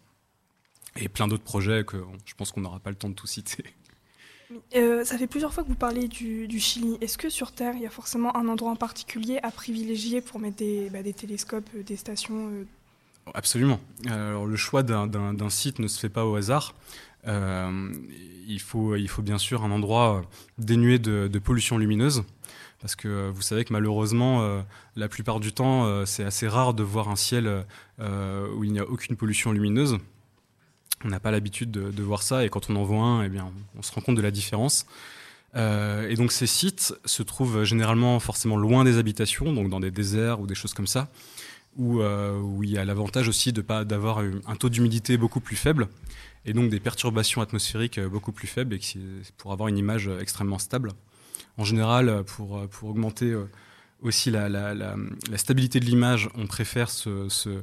Et 1.01 1.09
plein 1.09 1.27
d'autres 1.27 1.43
projets 1.43 1.83
que 1.83 1.97
je 2.25 2.33
pense 2.33 2.51
qu'on 2.51 2.61
n'aura 2.61 2.79
pas 2.79 2.89
le 2.89 2.95
temps 2.95 3.09
de 3.09 3.15
tout 3.15 3.27
citer. 3.27 3.63
ça 4.71 5.17
fait 5.17 5.27
plusieurs 5.27 5.53
fois 5.53 5.63
que 5.63 5.69
vous 5.69 5.75
parlez 5.75 6.07
du, 6.07 6.59
Chili. 6.59 6.97
Est-ce 7.01 7.17
que 7.17 7.29
sur 7.29 7.51
Terre, 7.51 7.73
il 7.75 7.81
y 7.81 7.87
a 7.87 7.89
forcément 7.89 8.35
un 8.35 8.47
endroit 8.47 8.71
en 8.71 8.75
particulier 8.75 9.39
à 9.43 9.51
privilégier 9.51 10.21
pour 10.21 10.39
mettre 10.39 10.57
des, 10.57 10.89
bah, 10.89 10.99
télescopes, 11.13 11.69
des 11.85 11.95
stations 11.95 12.51
Absolument. 13.33 13.79
Alors, 14.07 14.45
le 14.45 14.55
choix 14.55 14.83
d'un 14.83 15.49
site 15.49 15.79
ne 15.79 15.87
se 15.87 15.99
fait 15.99 16.09
pas 16.09 16.25
au 16.25 16.35
hasard. 16.35 16.73
Euh, 17.27 17.91
il, 18.47 18.61
faut, 18.61 18.95
il 18.95 19.07
faut 19.07 19.21
bien 19.21 19.37
sûr 19.37 19.63
un 19.63 19.71
endroit 19.71 20.23
dénué 20.57 20.99
de, 20.99 21.39
pollution 21.39 21.77
lumineuse 21.77 22.23
parce 22.81 22.95
que 22.95 23.29
vous 23.29 23.41
savez 23.41 23.65
que 23.65 23.73
malheureusement, 23.73 24.41
euh, 24.41 24.61
la 24.95 25.09
plupart 25.09 25.41
du 25.41 25.51
temps, 25.51 25.85
euh, 25.85 26.05
c'est 26.05 26.23
assez 26.23 26.47
rare 26.47 26.73
de 26.73 26.81
voir 26.81 27.09
un 27.09 27.17
ciel 27.17 27.65
où 27.99 28.63
il 28.63 28.71
n'y 28.71 28.79
a 28.79 28.87
aucune 28.87 29.15
pollution 29.15 29.51
lumineuse. 29.51 29.97
On 31.05 31.09
n'a 31.09 31.19
pas 31.19 31.31
l'habitude 31.31 31.71
de, 31.71 32.03
voir 32.03 32.23
ça, 32.23 32.43
et 32.45 32.49
quand 32.49 32.69
on 32.69 32.75
en 32.75 32.83
voit 32.83 33.03
un, 33.03 33.23
eh 33.23 33.29
bien, 33.29 33.51
on 33.77 33.81
se 33.81 33.91
rend 33.91 34.01
compte 34.01 34.15
de 34.15 34.21
la 34.21 34.31
différence. 34.31 34.85
et 35.55 36.15
donc 36.15 36.33
ces 36.33 36.47
sites 36.47 36.93
se 37.05 37.23
trouvent 37.23 37.63
généralement 37.63 38.19
forcément 38.19 38.57
loin 38.57 38.83
des 38.83 38.97
habitations, 38.97 39.53
donc 39.53 39.69
dans 39.69 39.79
des 39.79 39.91
déserts 39.91 40.41
ou 40.41 40.47
des 40.47 40.55
choses 40.55 40.73
comme 40.73 40.87
ça, 40.87 41.07
où, 41.77 42.01
où 42.01 42.63
il 42.63 42.71
y 42.71 42.77
a 42.77 42.83
l'avantage 42.83 43.29
aussi 43.29 43.53
de 43.53 43.61
pas 43.61 43.85
d'avoir 43.85 44.19
un 44.19 44.55
taux 44.57 44.67
d'humidité 44.67 45.15
beaucoup 45.15 45.39
plus 45.39 45.55
faible 45.55 45.87
et 46.45 46.53
donc 46.53 46.69
des 46.69 46.79
perturbations 46.79 47.41
atmosphériques 47.41 47.97
euh, 47.97 48.09
beaucoup 48.09 48.31
plus 48.31 48.47
faibles 48.47 48.73
et 48.73 48.79
pour 49.37 49.51
avoir 49.51 49.67
une 49.69 49.77
image 49.77 50.07
euh, 50.07 50.19
extrêmement 50.19 50.59
stable. 50.59 50.93
En 51.57 51.63
général, 51.63 52.09
euh, 52.09 52.23
pour, 52.23 52.67
pour 52.69 52.89
augmenter 52.89 53.35
aussi 54.01 54.31
la, 54.31 54.47
la, 54.47 54.95
stabilité 55.35 55.79
de 55.79 55.85
l'image, 55.85 56.29
on 56.35 56.47
préfère 56.47 56.89
se 56.89 57.61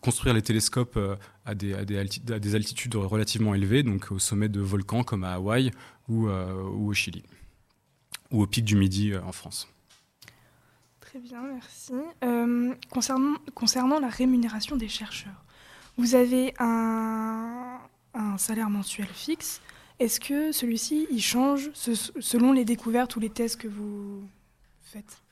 construire 0.00 0.34
les 0.34 0.42
télescopes 0.42 0.98
à 1.44 1.54
des, 1.54 1.74
à, 1.74 1.84
des 1.84 2.54
altitudes 2.54 2.94
relativement 2.94 3.54
élevées, 3.54 3.82
donc 3.82 4.10
au 4.10 4.18
sommet 4.18 4.48
de 4.48 4.60
volcans 4.60 5.02
comme 5.02 5.24
à 5.24 5.34
Hawaï 5.34 5.70
ou, 6.08 6.28
au 6.28 6.92
Chili, 6.92 7.22
ou 8.30 8.42
au 8.42 8.46
pic 8.46 8.64
du 8.64 8.76
Midi 8.76 9.16
en 9.16 9.32
France. 9.32 9.68
Très 11.00 11.18
bien, 11.18 11.42
merci. 11.42 11.94
concernant, 13.54 14.00
la 14.00 14.08
rémunération 14.08 14.76
des 14.76 14.88
chercheurs, 14.88 15.44
vous 15.96 16.14
avez 16.14 16.52
un, 16.58 17.80
salaire 18.38 18.70
mensuel 18.70 19.06
fixe. 19.06 19.60
Est-ce 19.98 20.20
que 20.20 20.52
celui-ci, 20.52 21.06
il 21.10 21.22
change 21.22 21.70
selon 21.74 22.52
les 22.52 22.64
découvertes 22.64 23.16
ou 23.16 23.20
les 23.20 23.30
tests 23.30 23.60
que 23.60 23.68
vous 23.68 24.28
faites? 24.82 25.22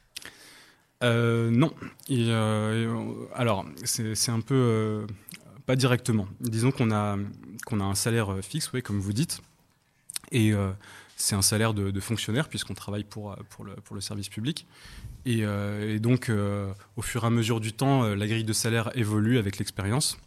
Euh, 1.04 1.50
Non. 1.50 1.72
alors, 3.34 3.64
c'est 3.84 4.30
un 4.30 4.40
peu... 4.40 5.06
pas 5.66 5.76
directement. 5.76 6.26
Disons 6.40 6.70
qu'on 6.70 6.90
a, 6.90 7.16
qu'on 7.66 7.80
a 7.80 7.84
un 7.84 7.94
salaire 7.94 8.38
fixe, 8.42 8.72
oui, 8.72 8.82
comme 8.82 8.98
vous 8.98 9.12
dites. 9.12 9.40
Et 10.32 10.52
c'est 11.16 11.36
un 11.36 11.42
salaire 11.42 11.74
de, 11.74 12.00
fonctionnaire 12.00 12.48
puisqu'on 12.48 12.74
travaille 12.74 13.04
pour, 13.04 13.36
le, 13.64 14.00
service 14.00 14.28
public. 14.28 14.66
Et, 15.26 15.44
donc, 16.00 16.30
au 16.96 17.02
fur 17.02 17.24
et 17.24 17.26
à 17.26 17.30
mesure 17.30 17.60
du 17.60 17.72
temps, 17.72 18.02
la 18.14 18.26
grille 18.26 18.44
de 18.44 18.52
salaire 18.52 18.90
évolue 18.96 19.38
avec 19.38 19.58
l'expérience 19.58 20.18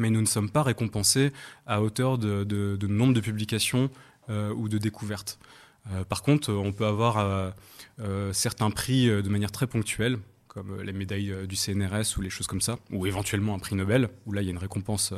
mais 0.00 0.10
nous 0.10 0.20
ne 0.20 0.26
sommes 0.26 0.50
pas 0.50 0.62
récompensés 0.62 1.32
à 1.66 1.82
hauteur 1.82 2.18
de, 2.18 2.86
nombre 2.86 3.14
de 3.14 3.20
publications 3.20 3.90
euh, 4.28 4.52
ou 4.54 4.68
de 4.68 4.78
découvertes. 4.78 5.38
Euh, 5.92 6.04
par 6.04 6.22
contre, 6.22 6.52
on 6.52 6.72
peut 6.72 6.86
avoir 6.86 7.52
euh, 7.98 8.32
certains 8.32 8.70
prix 8.70 9.06
de 9.06 9.28
manière 9.28 9.52
très 9.52 9.66
ponctuelle, 9.66 10.18
comme 10.48 10.80
les 10.82 10.92
médailles 10.92 11.46
du 11.46 11.56
CNRS 11.56 12.16
ou 12.16 12.22
les 12.22 12.30
choses 12.30 12.46
comme 12.46 12.60
ça, 12.60 12.78
ou 12.90 13.06
éventuellement 13.06 13.54
un 13.54 13.58
prix 13.58 13.76
Nobel, 13.76 14.08
où 14.26 14.32
là 14.32 14.42
il 14.42 14.46
y 14.46 14.48
a 14.48 14.50
une 14.50 14.58
récompense 14.58 15.14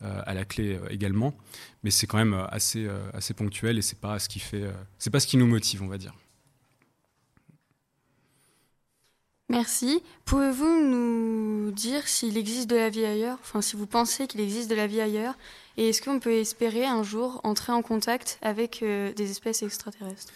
à 0.00 0.34
la 0.34 0.44
clé 0.44 0.78
également. 0.90 1.34
Mais 1.82 1.90
c'est 1.90 2.06
quand 2.06 2.18
même 2.18 2.46
assez, 2.50 2.86
ponctuel 3.34 3.78
et 3.78 3.82
c'est 3.82 3.98
pas 3.98 4.18
ce 4.18 4.28
qui 4.28 4.42
pas 5.10 5.20
ce 5.20 5.26
qui 5.26 5.38
nous 5.38 5.46
motive, 5.46 5.82
on 5.82 5.88
va 5.88 5.96
dire. 5.96 6.14
Merci. 9.48 10.02
Pouvez-vous 10.24 10.80
nous 10.82 11.70
dire 11.70 12.08
s'il 12.08 12.36
existe 12.38 12.68
de 12.68 12.76
la 12.76 12.88
vie 12.88 13.04
ailleurs, 13.04 13.38
enfin 13.42 13.60
si 13.60 13.76
vous 13.76 13.86
pensez 13.86 14.26
qu'il 14.26 14.40
existe 14.40 14.70
de 14.70 14.74
la 14.74 14.86
vie 14.86 15.00
ailleurs, 15.00 15.34
et 15.76 15.88
est-ce 15.88 16.02
qu'on 16.02 16.20
peut 16.20 16.32
espérer 16.32 16.84
un 16.84 17.02
jour 17.02 17.40
entrer 17.44 17.72
en 17.72 17.82
contact 17.82 18.38
avec 18.42 18.82
euh, 18.82 19.12
des 19.14 19.30
espèces 19.30 19.62
extraterrestres? 19.62 20.32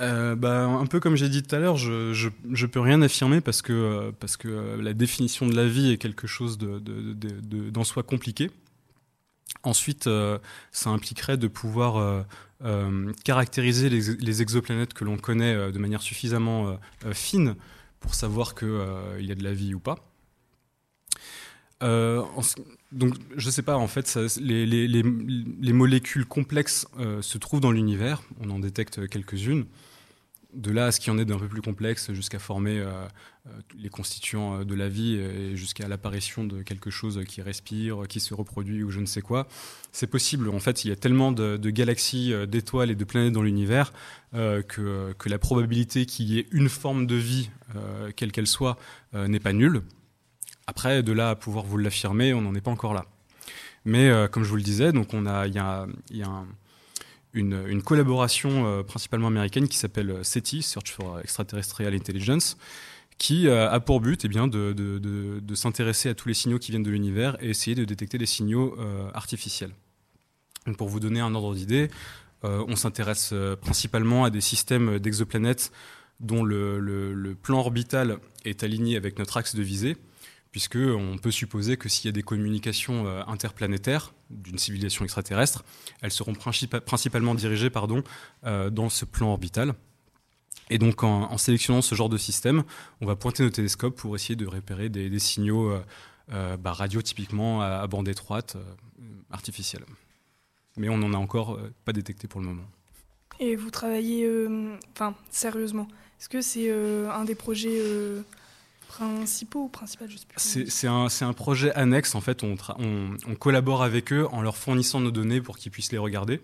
Euh, 0.00 0.34
bah, 0.34 0.64
un 0.64 0.86
peu 0.86 0.98
comme 0.98 1.16
j'ai 1.16 1.28
dit 1.28 1.42
tout 1.42 1.54
à 1.54 1.58
l'heure, 1.60 1.76
je, 1.76 2.12
je, 2.12 2.66
peux 2.66 2.80
rien 2.80 3.00
affirmer 3.00 3.40
parce 3.40 3.62
que, 3.62 3.72
euh, 3.72 4.12
parce 4.18 4.36
que 4.36 4.76
la 4.80 4.92
définition 4.92 5.46
de 5.46 5.54
la 5.54 5.66
vie 5.66 5.92
est 5.92 5.98
quelque 5.98 6.26
chose 6.26 6.58
d'en 6.58 6.80
de, 6.80 7.14
de, 7.14 7.84
soi 7.84 8.02
compliqué. 8.02 8.50
Ensuite, 9.62 10.08
ça 10.72 10.90
impliquerait 10.90 11.36
de 11.36 11.46
pouvoir 11.48 12.24
caractériser 13.24 13.88
les, 13.88 14.14
les, 14.16 14.42
exoplanètes 14.42 14.92
que 14.94 15.04
l'on 15.04 15.16
connaît 15.16 15.72
de 15.72 15.78
manière 15.78 16.02
suffisamment 16.02 16.76
fine 17.12 17.54
pour 18.04 18.14
savoir 18.14 18.54
qu'il 18.54 18.68
euh, 18.68 19.18
y 19.22 19.32
a 19.32 19.34
de 19.34 19.42
la 19.42 19.54
vie 19.54 19.72
ou 19.72 19.80
pas. 19.80 19.96
Euh, 21.84 22.22
donc, 22.92 23.14
je 23.36 23.50
sais 23.50 23.62
pas, 23.62 23.76
en 23.76 23.88
fait, 23.88 24.18
les, 24.40 24.66
les, 24.66 24.88
les, 24.88 25.72
molécules 25.72 26.24
complexes 26.24 26.86
euh, 26.98 27.20
se 27.20 27.36
trouvent 27.38 27.60
dans 27.60 27.72
l'univers, 27.72 28.22
on 28.40 28.50
en 28.50 28.58
détecte 28.58 29.06
quelques-unes 29.08 29.66
de 30.54 30.70
là 30.70 30.86
à 30.86 30.92
ce 30.92 31.00
qu'il 31.00 31.12
y 31.12 31.16
en 31.16 31.18
ait 31.18 31.24
d'un 31.24 31.36
peu 31.36 31.48
plus 31.48 31.62
complexe 31.62 32.12
jusqu'à 32.12 32.38
former 32.38 32.78
euh, 32.78 33.06
les 33.76 33.88
constituants 33.88 34.64
de 34.64 34.74
la 34.76 34.88
vie 34.88 35.16
et 35.16 35.56
jusqu'à 35.56 35.88
l'apparition 35.88 36.44
de 36.44 36.62
quelque 36.62 36.90
chose 36.90 37.20
qui 37.26 37.42
respire, 37.42 38.04
qui 38.08 38.20
se 38.20 38.34
reproduit 38.34 38.84
ou 38.84 38.90
je 38.90 39.00
ne 39.00 39.06
sais 39.06 39.20
quoi. 39.20 39.48
C'est 39.90 40.06
possible. 40.06 40.48
En 40.48 40.60
fait, 40.60 40.84
il 40.84 40.90
y 40.90 40.92
a 40.92 40.96
tellement 40.96 41.32
de, 41.32 41.70
galaxies, 41.70 42.32
d'étoiles 42.46 42.92
et 42.92 42.94
de 42.94 43.02
planètes 43.02 43.32
dans 43.32 43.42
l'univers 43.42 43.92
que, 44.32 45.12
la 45.26 45.38
probabilité 45.40 46.06
qu'il 46.06 46.26
y 46.30 46.38
ait 46.38 46.46
une 46.52 46.68
forme 46.68 47.08
de 47.08 47.16
vie, 47.16 47.50
quelle 48.14 48.30
qu'elle 48.30 48.46
soit, 48.46 48.78
n'est 49.12 49.40
pas 49.40 49.52
nulle. 49.52 49.82
Après, 50.66 51.02
de 51.02 51.12
là 51.12 51.30
à 51.30 51.36
pouvoir 51.36 51.64
vous 51.64 51.76
l'affirmer, 51.76 52.32
on 52.34 52.40
n'en 52.40 52.54
est 52.54 52.60
pas 52.60 52.70
encore 52.70 52.94
là. 52.94 53.06
Mais 53.84 54.10
comme 54.32 54.44
je 54.44 54.48
vous 54.48 54.56
le 54.56 54.62
disais, 54.62 54.88
a, 54.88 55.46
il 55.46 55.54
y 55.54 55.58
a, 55.58 55.86
y 56.10 56.22
a 56.22 56.28
un, 56.28 56.46
une, 57.34 57.82
collaboration 57.82 58.66
euh, 58.66 58.82
principalement 58.82 59.26
américaine 59.26 59.68
qui 59.68 59.76
s'appelle 59.76 60.10
euh, 60.10 60.22
SETI, 60.22 60.62
Search 60.62 60.92
for 60.92 61.20
Extraterrestrial 61.20 61.94
Intelligence, 61.94 62.56
qui 63.18 63.48
euh, 63.48 63.70
a 63.70 63.80
pour 63.80 64.00
but 64.00 64.24
eh 64.24 64.28
bien, 64.28 64.46
de, 64.46 64.72
de, 64.72 65.54
s'intéresser 65.54 66.08
à 66.08 66.14
tous 66.14 66.28
les 66.28 66.34
signaux 66.34 66.58
qui 66.58 66.70
viennent 66.70 66.82
de 66.82 66.90
l'univers 66.90 67.36
et 67.42 67.50
essayer 67.50 67.74
de 67.74 67.84
détecter 67.84 68.18
des 68.18 68.26
signaux 68.26 68.76
artificiels. 69.12 69.70
Pour 70.78 70.88
vous 70.88 70.98
donner 70.98 71.20
un 71.20 71.34
ordre 71.34 71.54
d'idée, 71.54 71.90
on 72.42 72.74
s'intéresse 72.74 73.32
principalement 73.60 74.24
à 74.24 74.30
des 74.30 74.40
systèmes 74.40 74.98
d'exoplanètes 74.98 75.70
dont 76.18 76.42
le, 76.42 76.80
le, 76.80 77.34
plan 77.36 77.58
orbital 77.58 78.18
est 78.44 78.64
aligné 78.64 78.96
avec 78.96 79.18
notre 79.18 79.36
axe 79.36 79.54
de 79.54 79.62
visée 79.62 79.96
puisqu'on 80.54 81.18
peut 81.20 81.32
supposer 81.32 81.76
que 81.76 81.88
s'il 81.88 82.06
y 82.06 82.08
a 82.10 82.12
des 82.12 82.22
communications 82.22 83.08
euh, 83.08 83.24
interplanétaires 83.26 84.14
d'une 84.30 84.56
civilisation 84.56 85.04
extraterrestre, 85.04 85.64
elles 86.00 86.12
seront 86.12 86.32
principalement 86.32 87.34
dirigées 87.34 87.70
pardon, 87.70 88.04
euh, 88.44 88.70
dans 88.70 88.88
ce 88.88 89.04
plan 89.04 89.30
orbital. 89.30 89.74
Et 90.70 90.78
donc 90.78 91.02
en, 91.02 91.36
sélectionnant 91.38 91.82
ce 91.82 91.96
genre 91.96 92.08
de 92.08 92.18
système, 92.18 92.62
on 93.00 93.06
va 93.06 93.16
pointer 93.16 93.42
nos 93.42 93.50
télescopes 93.50 93.96
pour 93.96 94.14
essayer 94.14 94.36
de 94.36 94.46
repérer 94.46 94.88
des, 94.88 95.18
signaux 95.18 95.72
euh, 96.32 96.56
bah, 96.56 96.72
radio 96.72 97.02
typiquement 97.02 97.60
à, 97.60 97.84
bande 97.88 98.06
étroite 98.06 98.56
artificielle. 99.32 99.84
Mais 100.76 100.88
on 100.88 100.98
n'en 100.98 101.14
a 101.14 101.18
encore 101.18 101.58
pas 101.84 101.92
détecté 101.92 102.28
pour 102.28 102.40
le 102.40 102.46
moment. 102.46 102.66
Et 103.40 103.56
vous 103.56 103.72
travaillez, 103.72 104.30
enfin 104.92 105.16
sérieusement, 105.32 105.88
est-ce 106.20 106.28
que 106.28 106.40
c'est 106.40 106.70
un 106.70 107.24
des 107.24 107.34
projets 107.34 107.82
principaux 108.94 109.64
ou 109.64 109.68
principal, 109.68 110.08
je 110.10 110.18
sais 110.18 110.26
plus. 110.26 110.70
C'est 110.70 110.86
un, 110.86 111.08
un, 111.20 111.32
projet 111.32 111.72
annexe, 111.74 112.14
en 112.14 112.20
fait, 112.20 112.44
on, 112.44 112.56
on, 112.78 113.34
collabore 113.34 113.82
avec 113.82 114.12
eux 114.12 114.26
en 114.30 114.40
leur 114.40 114.56
fournissant 114.56 115.00
nos 115.00 115.10
données 115.10 115.40
pour 115.40 115.58
qu'ils 115.58 115.72
puissent 115.72 115.90
les 115.90 115.98
regarder. 115.98 116.40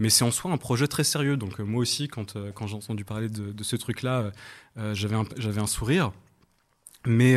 Mais 0.00 0.10
c'est 0.10 0.24
en 0.24 0.30
soi 0.30 0.50
un 0.50 0.56
projet 0.56 0.88
très 0.88 1.04
sérieux. 1.04 1.36
Donc 1.36 1.60
euh, 1.60 1.64
moi 1.64 1.80
aussi, 1.80 2.08
quand, 2.08 2.36
euh, 2.36 2.50
quand 2.52 2.66
j'ai 2.66 2.74
entendu 2.74 3.04
parler 3.04 3.28
de, 3.28 3.62
ce 3.62 3.76
truc-là, 3.76 4.32
euh, 4.76 4.94
j'avais 4.94 5.14
un, 5.14 5.24
un, 5.56 5.66
sourire. 5.66 6.12
Mais, 7.06 7.36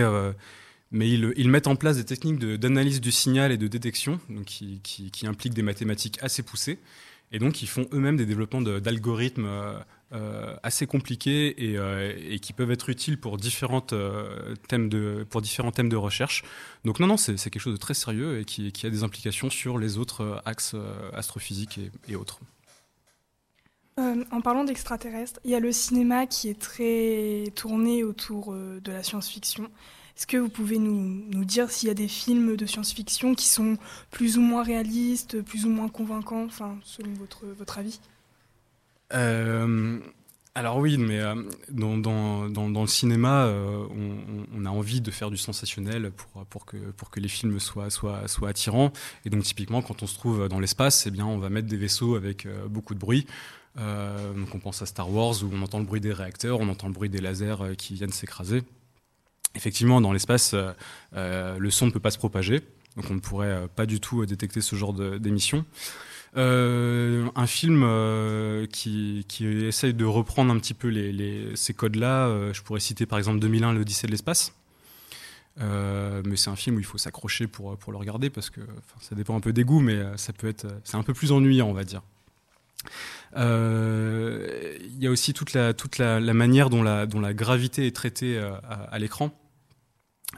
mais 0.90 1.08
ils, 1.08 1.34
ils, 1.38 1.50
mettent 1.50 1.68
en 1.68 1.76
place 1.76 1.98
des 1.98 2.04
techniques 2.04 2.40
d'analyse 2.40 3.00
du 3.00 3.12
signal 3.12 3.52
et 3.52 3.58
de 3.58 3.68
détection 3.68 4.20
donc 4.28 4.46
qui, 4.46 4.82
qui, 4.82 5.12
qui, 5.12 5.28
impliquent 5.28 5.54
des 5.54 5.62
mathématiques 5.62 6.18
assez 6.24 6.42
poussées. 6.42 6.80
Et 7.32 7.40
donc 7.40 7.62
ils 7.62 7.68
font 7.68 7.88
eux-mêmes 7.94 8.18
des 8.18 8.26
développements 8.26 8.62
d'algorithmes 8.62 9.48
euh, 10.14 10.58
assez 10.62 10.88
compliqués 10.88 11.56
euh, 11.78 12.14
et, 12.30 12.40
qui 12.40 12.52
peuvent 12.52 12.72
être 12.72 12.90
utiles 12.90 13.18
pour, 13.18 13.38
différentes, 13.38 13.94
euh, 13.94 14.56
thèmes 14.68 14.90
de, 14.90 15.26
pour 15.30 15.42
différents 15.42 15.72
thèmes 15.72 15.88
de 15.88 15.96
recherche. 15.96 16.44
Donc 16.84 17.00
non, 17.00 17.08
non, 17.08 17.16
c'est 17.16 17.38
quelque 17.38 17.60
chose 17.60 17.76
de 17.76 17.80
très 17.80 17.94
sérieux 17.94 18.42
et 18.42 18.44
qui, 18.44 18.74
a 18.84 18.90
des 18.90 19.04
implications 19.04 19.50
sur 19.50 19.78
les 19.78 19.98
autres 19.98 20.42
axes 20.44 20.76
astrophysiques 21.14 21.80
et, 22.10 22.18
autres. 22.18 22.42
en 23.98 24.42
parlant 24.42 24.66
d'extraterrestres, 24.66 25.40
il 25.46 25.52
y 25.52 25.56
a 25.56 25.62
le 25.62 25.72
cinéma 25.72 26.28
qui 26.28 26.50
est 26.50 26.60
très 26.60 27.46
tourné 27.56 28.04
autour 28.04 28.54
de 28.54 28.92
la 28.92 29.04
science-fiction. 29.04 29.72
Est-ce 30.22 30.28
que 30.28 30.38
vous 30.38 30.50
pouvez 30.50 30.78
nous, 30.78 31.44
dire 31.46 31.72
s'il 31.72 31.88
y 31.88 31.92
a 31.92 31.96
des 31.96 32.08
films 32.08 32.56
de 32.56 32.68
science-fiction 32.68 33.34
qui 33.34 33.48
sont 33.48 33.80
plus 34.12 34.38
ou 34.38 34.42
moins 34.42 34.62
réalistes, 34.62 35.42
plus 35.42 35.66
ou 35.66 35.70
moins 35.70 35.90
convaincants, 35.90 36.46
enfin, 36.46 36.78
selon 36.84 37.12
votre, 37.16 37.48
votre 37.58 37.80
avis? 37.80 38.00
Euh, 39.16 39.98
alors 40.54 40.78
oui, 40.78 41.00
mais 41.00 41.20
euh, 41.20 41.34
dans, 41.70 41.96
le 41.98 42.86
cinéma, 42.86 43.46
euh, 43.46 43.84
on, 44.54 44.64
a 44.64 44.70
envie 44.70 45.02
de 45.02 45.10
faire 45.10 45.32
du 45.32 45.38
sensationnel 45.38 46.12
pour, 46.52 46.68
que, 46.68 47.20
les 47.20 47.28
films 47.28 47.60
soient, 47.60 47.88
attirants. 48.48 48.94
Et 49.26 49.32
donc 49.32 49.42
typiquement, 49.42 49.82
quand 49.82 50.04
on 50.04 50.08
se 50.08 50.14
trouve 50.14 50.48
dans 50.48 50.60
l'espace, 50.60 51.08
eh 51.08 51.10
bien, 51.10 51.26
on 51.26 51.40
va 51.40 51.50
mettre 51.50 51.68
des 51.68 51.78
vaisseaux 51.78 52.14
avec 52.14 52.48
beaucoup 52.70 52.94
de 52.94 53.00
bruit. 53.00 53.26
on 53.76 54.60
pense 54.62 54.84
à 54.84 54.86
Star 54.86 55.12
Wars 55.12 55.42
où 55.42 55.50
on 55.52 55.64
entend 55.64 55.80
le 55.80 55.86
bruit 55.86 56.00
des 56.00 56.14
réacteurs, 56.14 56.60
on 56.60 56.70
entend 56.70 56.86
le 56.86 56.94
bruit 56.94 57.10
des 57.10 57.22
lasers 57.22 57.76
qui 57.76 57.96
viennent 57.96 58.14
s'écraser. 58.14 58.62
Effectivement, 59.56 60.02
dans 60.02 60.14
l'espace, 60.14 60.56
le 61.14 61.70
son 61.70 61.86
ne 61.86 61.92
peut 61.92 62.00
pas 62.00 62.12
se 62.12 62.18
propager, 62.18 62.62
donc 62.96 63.10
on 63.10 63.16
ne 63.16 63.20
pourrait 63.20 63.68
pas 63.76 63.86
du 63.86 64.00
tout 64.00 64.26
détecter 64.26 64.62
ce 64.62 64.76
genre 64.76 64.94
d'émissions. 64.94 65.66
Euh, 66.38 67.28
un 67.36 67.48
film 67.48 67.84
euh, 67.84 68.66
qui, 68.68 69.26
qui, 69.28 69.46
essaye 69.46 69.94
de 69.94 70.06
reprendre 70.06 70.54
un 70.54 70.60
petit 70.60 70.74
peu 70.74 70.92
ces 71.56 71.74
codes-là. 71.74 72.28
Euh, 72.28 72.54
je 72.54 72.62
pourrais 72.62 72.80
citer 72.80 73.06
par 73.06 73.18
exemple 73.18 73.40
2001, 73.40 73.74
l'Odyssée 73.74 74.08
de 74.08 74.12
l'espace. 74.12 74.54
mais 75.58 76.36
c'est 76.38 76.50
un 76.50 76.56
film 76.56 76.78
où 76.78 76.80
il 76.80 76.86
faut 76.86 76.98
s'accrocher 76.98 77.48
pour, 77.48 77.78
pour 77.78 77.92
le 77.92 77.98
regarder 77.98 78.30
parce 78.30 78.50
que 78.50 78.62
ça 79.02 79.16
dépend 79.16 79.36
un 79.36 79.42
peu 79.42 79.52
des 79.54 79.64
goûts, 79.64 79.82
mais 79.82 80.00
ça 80.18 80.32
peut 80.34 80.48
être, 80.48 80.68
c'est 80.84 80.96
un 80.96 81.04
peu 81.04 81.14
plus 81.14 81.32
ennuyant, 81.32 81.68
on 81.68 81.74
va 81.74 81.84
dire. 81.84 82.02
Il 85.02 85.06
y 85.06 85.08
a 85.08 85.10
aussi 85.10 85.34
toute 85.34 85.54
la, 85.54 86.34
manière 86.34 86.70
dont 86.70 86.84
la, 86.84 87.34
gravité 87.34 87.88
est 87.88 87.96
traitée 87.96 88.38
à, 88.38 89.00
l'écran. 89.00 89.32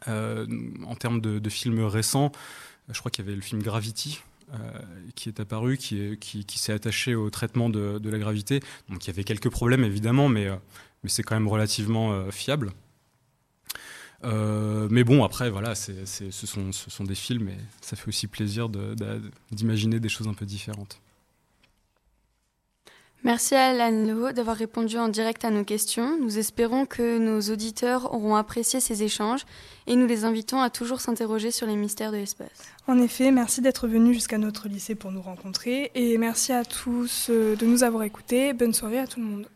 en 0.08 0.96
termes 0.98 1.20
de, 1.20 1.50
films 1.50 1.84
récents, 1.84 2.32
je 2.90 2.98
crois 2.98 3.12
qu'il 3.12 3.26
y 3.26 3.28
avait 3.28 3.36
le 3.36 3.42
film 3.42 3.62
Gravity, 3.62 4.22
euh, 4.54 4.58
qui 5.16 5.28
est 5.28 5.42
apparu, 5.42 5.76
qui, 5.76 6.46
s'est 6.56 6.72
attaché 6.72 7.14
au 7.14 7.30
traitement 7.30 7.70
de, 7.70 8.10
la 8.10 8.18
gravité. 8.20 8.62
Donc 8.88 9.04
il 9.04 9.08
y 9.08 9.10
avait 9.10 9.26
quelques 9.26 9.50
problèmes 9.50 9.84
évidemment, 9.84 10.30
mais, 10.30 10.48
euh, 10.48 10.56
c'est 11.08 11.24
quand 11.24 11.36
même 11.36 11.50
relativement 11.50 12.14
euh, 12.14 12.32
fiable. 12.32 12.72
mais 14.24 15.04
bon, 15.04 15.26
après, 15.26 15.50
voilà, 15.50 15.76
c'est, 15.76 16.06
ce, 16.06 16.48
sont, 16.48 16.72
ce 16.72 16.90
sont 16.90 17.04
des 17.04 17.16
films 17.16 17.50
et 17.50 17.58
ça 17.82 17.98
fait 17.98 18.08
aussi 18.08 18.28
plaisir 18.28 18.70
d'imaginer 19.52 20.00
des 20.00 20.10
choses 20.10 20.30
un 20.30 20.34
peu 20.34 20.46
différentes. 20.46 21.02
Merci 23.26 23.56
à 23.56 23.68
Alan 23.68 24.32
d'avoir 24.34 24.58
répondu 24.58 24.98
en 24.98 25.08
direct 25.08 25.46
à 25.46 25.50
nos 25.50 25.64
questions. 25.64 26.18
Nous 26.20 26.40
espérons 26.40 26.86
que 26.86 27.18
nos 27.18 27.40
auditeurs 27.40 28.14
auront 28.14 28.36
apprécié 28.36 28.82
ces 28.82 29.02
échanges 29.02 29.46
et 29.88 29.96
nous 29.96 30.08
les 30.08 30.26
invitons 30.26 30.60
à 30.60 30.70
toujours 30.70 31.00
s'interroger 31.00 31.50
sur 31.52 31.66
les 31.66 31.78
mystères 31.78 32.12
de 32.12 32.18
l'espace. 32.18 32.50
En 32.86 32.98
effet, 32.98 33.32
merci 33.32 33.62
d'être 33.62 33.88
venu 33.88 34.14
jusqu'à 34.14 34.38
notre 34.38 34.68
lycée 34.68 34.96
pour 34.96 35.14
nous 35.14 35.22
rencontrer 35.22 35.90
et 35.96 36.18
merci 36.18 36.52
à 36.52 36.66
tous 36.66 37.28
euh, 37.30 37.56
de 37.56 37.66
nous 37.66 37.86
avoir 37.86 38.04
écoutés. 38.04 38.52
Bonne 38.52 38.74
soirée 38.74 39.00
à 39.00 39.08
tout 39.08 39.22
le 39.22 39.26
monde. 39.26 39.48